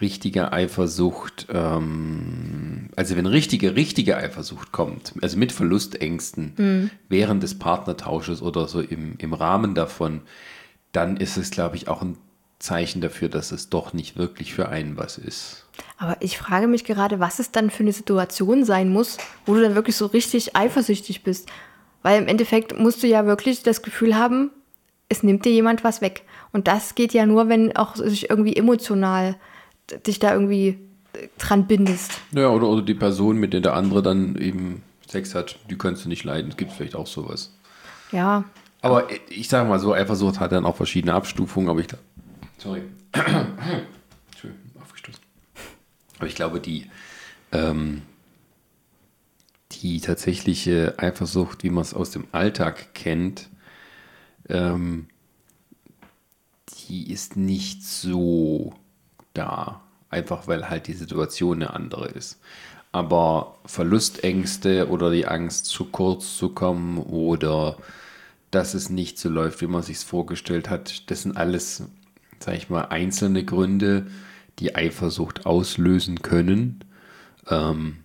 [0.00, 8.42] richtige Eifersucht, ähm, also wenn richtige, richtige Eifersucht kommt, also mit Verlustängsten während des Partnertausches
[8.42, 10.22] oder so im, im Rahmen davon,
[10.90, 12.16] dann ist es, glaube ich, auch ein
[12.58, 15.66] Zeichen dafür, dass es doch nicht wirklich für einen was ist.
[15.98, 19.60] Aber ich frage mich gerade, was es dann für eine Situation sein muss, wo du
[19.60, 21.48] dann wirklich so richtig eifersüchtig bist.
[22.02, 24.50] Weil im Endeffekt musst du ja wirklich das Gefühl haben,
[25.08, 26.22] es nimmt dir jemand was weg.
[26.52, 29.36] Und das geht ja nur, wenn auch sich irgendwie emotional
[30.06, 30.78] dich da irgendwie
[31.12, 32.12] äh, dran bindest.
[32.32, 36.04] Ja, oder, oder die Person, mit der der andere dann eben Sex hat, die kannst
[36.04, 36.50] du nicht leiden.
[36.50, 37.54] Es gibt vielleicht auch sowas.
[38.12, 38.44] Ja,
[38.82, 42.02] Aber ich sage mal so, Eifersucht hat dann auch verschiedene Abstufungen, aber ich glaube.
[42.58, 42.82] Sorry.
[43.12, 45.20] Entschuldigung, aufgestoßen.
[46.18, 46.90] Aber ich glaube, die,
[47.52, 48.02] ähm,
[49.72, 53.48] die tatsächliche Eifersucht, wie man es aus dem Alltag kennt,
[54.48, 55.08] ähm,
[56.88, 58.74] die ist nicht so
[59.34, 59.82] da.
[60.08, 62.38] Einfach weil halt die Situation eine andere ist.
[62.92, 67.76] Aber Verlustängste oder die Angst, zu kurz zu kommen oder
[68.50, 71.82] dass es nicht so läuft, wie man sich vorgestellt hat, das sind alles,
[72.40, 74.06] sag ich mal, einzelne Gründe,
[74.58, 76.84] die Eifersucht auslösen können.
[77.48, 77.98] Ähm,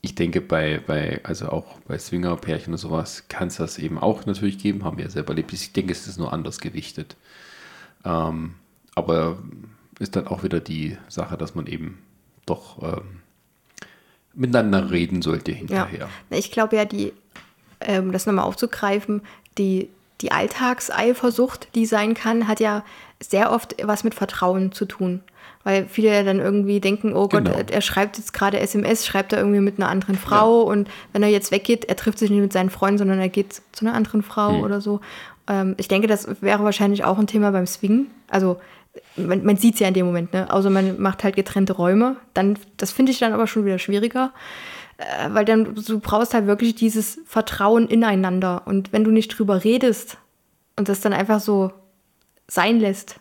[0.00, 4.26] ich denke, bei, bei, also auch bei Swingerpärchen und sowas kann es das eben auch
[4.26, 5.52] natürlich geben, haben wir ja selber erlebt.
[5.52, 7.16] Ich denke, es ist nur anders gewichtet.
[8.04, 8.54] Ähm,
[8.94, 9.38] aber
[9.98, 11.98] ist dann auch wieder die Sache, dass man eben
[12.46, 13.20] doch ähm,
[14.34, 15.58] miteinander reden sollte ja.
[15.58, 16.08] hinterher.
[16.30, 17.12] Ich glaube ja, die,
[17.80, 19.22] ähm, das nochmal aufzugreifen,
[19.58, 19.88] die,
[20.22, 22.84] die Alltagseifersucht, die sein kann, hat ja
[23.20, 25.20] sehr oft was mit Vertrauen zu tun.
[25.64, 27.56] Weil viele ja dann irgendwie denken, oh Gott, Genau.
[27.70, 31.28] er schreibt jetzt gerade SMS, schreibt er irgendwie mit einer anderen Frau und wenn er
[31.28, 34.22] jetzt weggeht, er trifft sich nicht mit seinen Freunden, sondern er geht zu einer anderen
[34.22, 34.60] Frau Hm.
[34.62, 35.00] oder so.
[35.48, 38.10] Ähm, ich denke, das wäre wahrscheinlich auch ein Thema beim Swingen.
[38.28, 38.56] Also
[39.16, 40.52] man, man sieht es ja in dem Moment, ne?
[40.52, 42.16] Außer man macht halt getrennte Räume.
[42.34, 44.32] Dann, das finde ich dann aber schon wieder schwieriger.
[44.98, 48.62] Äh, weil dann du brauchst halt wirklich dieses Vertrauen ineinander.
[48.66, 50.18] Und wenn du nicht drüber redest
[50.76, 51.72] und das dann einfach so
[52.48, 53.20] sein lässt,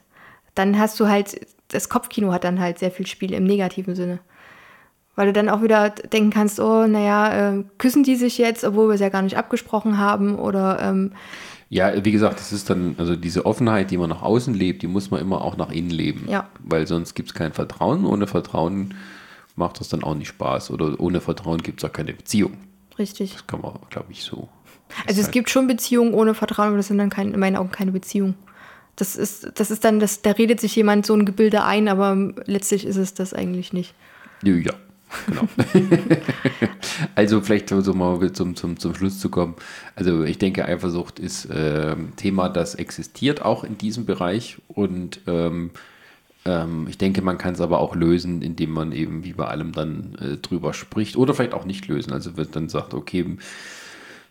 [0.56, 4.20] dann hast du halt, das Kopfkino hat dann halt sehr viel Spiel im negativen Sinne.
[5.16, 8.88] Weil du dann auch wieder denken kannst, oh, naja, äh, küssen die sich jetzt, obwohl
[8.88, 11.12] wir es ja gar nicht abgesprochen haben oder ähm,
[11.70, 14.88] Ja, wie gesagt, das ist dann, also diese Offenheit, die man nach außen lebt, die
[14.88, 16.28] muss man immer auch nach innen leben.
[16.30, 16.50] Ja.
[16.60, 18.06] Weil sonst gibt es kein Vertrauen.
[18.06, 18.94] Ohne Vertrauen
[19.62, 20.72] macht das dann auch nicht Spaß.
[20.72, 22.58] Oder ohne Vertrauen gibt es auch keine Beziehung.
[23.00, 23.34] richtig.
[23.34, 24.50] Das kann man, glaube ich, so.
[25.08, 27.72] Also es gibt schon Beziehungen ohne Vertrauen, aber das sind dann kein, in meinen Augen
[27.72, 28.36] keine Beziehungen.
[28.98, 32.34] Das ist, das ist dann, das, da redet sich jemand so ein Gebilde ein, aber
[32.46, 33.94] letztlich ist es das eigentlich nicht.
[34.44, 34.74] Ja, ja.
[35.28, 35.48] Genau.
[37.16, 39.56] also vielleicht so mal zum, zum, zum Schluss zu kommen.
[39.96, 45.72] Also ich denke, Eifersucht ist äh, Thema, das existiert auch in diesem Bereich und ähm,
[46.46, 49.72] ähm, ich denke, man kann es aber auch lösen, indem man eben wie bei allem
[49.72, 52.14] dann äh, drüber spricht oder vielleicht auch nicht lösen.
[52.14, 53.38] Also wird dann sagt, okay,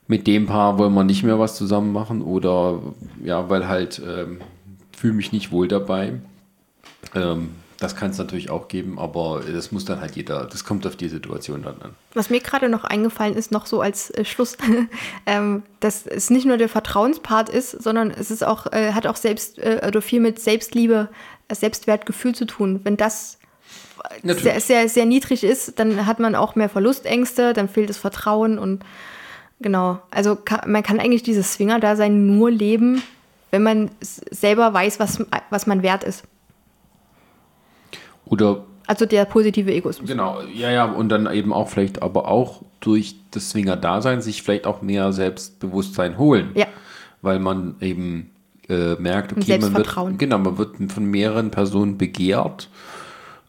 [0.07, 2.81] mit dem Paar wollen wir nicht mehr was zusammen machen oder
[3.23, 4.41] ja, weil halt ähm,
[4.97, 6.15] fühle mich nicht wohl dabei.
[7.15, 10.87] Ähm, das kann es natürlich auch geben, aber das muss dann halt jeder, das kommt
[10.87, 11.95] auf die Situation dann an.
[12.13, 14.59] Was mir gerade noch eingefallen ist, noch so als äh, Schluss,
[15.27, 19.17] ähm, dass es nicht nur der Vertrauenspart ist, sondern es ist auch, äh, hat auch
[19.17, 21.09] selbst äh, oder viel mit Selbstliebe,
[21.55, 22.81] Selbstwertgefühl zu tun.
[22.85, 23.39] Wenn das
[24.23, 28.59] sehr, sehr, sehr niedrig ist, dann hat man auch mehr Verlustängste, dann fehlt das Vertrauen
[28.59, 28.85] und
[29.61, 30.01] genau.
[30.11, 33.03] Also kann, man kann eigentlich dieses Swinger-Dasein nur leben,
[33.51, 36.25] wenn man selber weiß, was, was man wert ist.
[38.25, 40.09] Oder also der positive Egoismus.
[40.09, 44.67] Genau, ja, ja, und dann eben auch vielleicht aber auch durch das Swinger-Dasein sich vielleicht
[44.67, 46.51] auch mehr Selbstbewusstsein holen.
[46.55, 46.67] Ja.
[47.23, 48.31] Weil man eben
[48.71, 52.71] äh, merkt, okay, man wird, genau, man wird von mehreren Personen begehrt.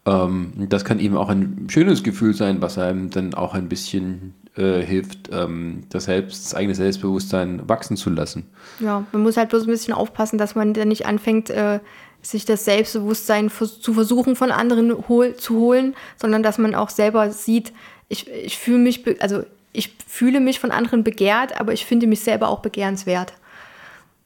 [0.06, 4.34] Ähm, das kann eben auch ein schönes Gefühl sein, was einem dann auch ein bisschen
[4.56, 8.48] äh, hilft, ähm, das, Selbst, das eigene Selbstbewusstsein wachsen zu lassen.
[8.80, 11.80] Ja, man muss halt bloß ein bisschen aufpassen, dass man dann nicht anfängt, äh,
[12.22, 17.32] sich das Selbstbewusstsein zu versuchen von anderen hol zu holen, sondern dass man auch selber
[17.32, 17.74] sieht,
[18.10, 19.44] ich, ich fühle mich, also
[19.74, 23.34] ich fühle mich von anderen begehrt, aber ich finde mich selber auch begehrenswert.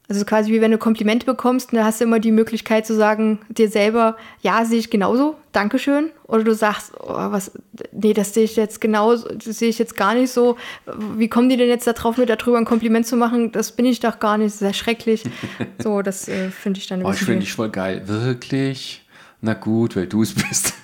[0.08, 3.40] Also quasi wie wenn du Komplimente bekommst, dann hast du immer die Möglichkeit zu sagen
[3.48, 6.10] dir selber, ja, sehe ich genauso, Dankeschön.
[6.24, 7.50] Oder du sagst, oh, was,
[7.92, 10.56] nee, das sehe ich jetzt genauso, das sehe ich jetzt gar nicht so.
[11.16, 13.50] Wie kommen die denn jetzt darauf, mir darüber ein Kompliment zu machen?
[13.50, 15.24] Das bin ich doch gar nicht, das ist ja schrecklich.
[15.82, 18.02] So, das äh, finde ich dann ein oh, Ich finde dich voll geil.
[18.06, 19.04] Wirklich?
[19.40, 20.74] Na gut, weil du es bist.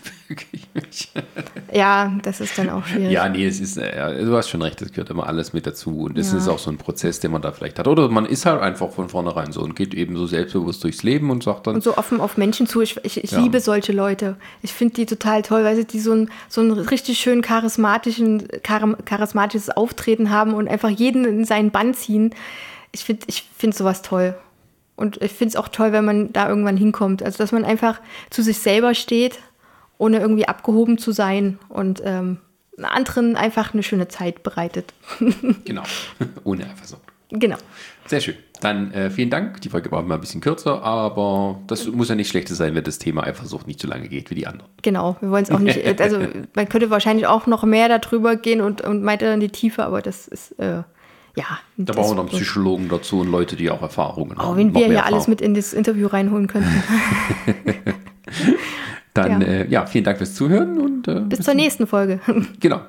[1.72, 3.12] Ja, das ist dann auch schwierig.
[3.12, 6.02] Ja, nee, es ist, äh, du hast schon recht, es gehört immer alles mit dazu.
[6.02, 6.38] Und es ja.
[6.38, 7.88] ist auch so ein Prozess, den man da vielleicht hat.
[7.88, 11.30] Oder man ist halt einfach von vornherein so und geht eben so selbstbewusst durchs Leben
[11.30, 11.76] und sagt dann.
[11.76, 12.80] Und so offen auf Menschen zu.
[12.80, 13.40] Ich, ich, ich ja.
[13.40, 14.36] liebe solche Leute.
[14.62, 18.48] Ich finde die total toll, weil sie die so ein, so ein richtig schön charismatischen,
[18.62, 22.34] charismatisches Auftreten haben und einfach jeden in seinen Bann ziehen.
[22.92, 24.34] Ich finde ich find sowas toll.
[24.96, 27.22] Und ich finde es auch toll, wenn man da irgendwann hinkommt.
[27.22, 29.38] Also, dass man einfach zu sich selber steht
[29.98, 32.38] ohne irgendwie abgehoben zu sein und ähm,
[32.80, 34.92] anderen einfach eine schöne Zeit bereitet.
[35.64, 35.82] genau,
[36.44, 37.02] ohne Eifersucht.
[37.30, 37.56] Genau.
[38.06, 38.34] Sehr schön.
[38.60, 39.60] Dann äh, vielen Dank.
[39.62, 42.84] Die Folge war mal ein bisschen kürzer, aber das muss ja nicht schlechtes sein, wenn
[42.84, 44.70] das Thema Eifersucht nicht so lange geht wie die anderen.
[44.82, 46.00] Genau, wir wollen es auch nicht.
[46.00, 46.20] Also,
[46.54, 50.02] man könnte wahrscheinlich auch noch mehr darüber gehen und, und weiter in die Tiefe, aber
[50.02, 50.52] das ist.
[50.58, 50.82] Äh,
[51.34, 51.46] ja.
[51.78, 54.56] Da brauchen wir noch einen Psychologen dazu und Leute, die auch Erfahrungen oh, haben.
[54.58, 56.82] Wenn wir ja alles mit in das Interview reinholen könnten.
[59.14, 62.20] Dann ja, äh, ja vielen Dank fürs Zuhören und äh, bis, bis zur nächsten Folge.
[62.60, 62.80] genau.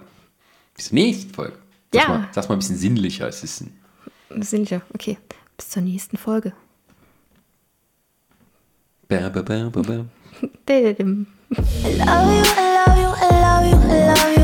[0.75, 1.53] Bis zur nächsten Folge.
[1.91, 2.07] Sag ja.
[2.09, 3.27] Mal, sag's mal ein bisschen sinnlicher.
[3.27, 3.65] Es ist
[4.29, 5.17] ein sinnlicher, okay.
[5.57, 6.53] Bis zur nächsten Folge.
[9.07, 10.09] Bam, bam, bam, bam.
[13.55, 14.42] I love you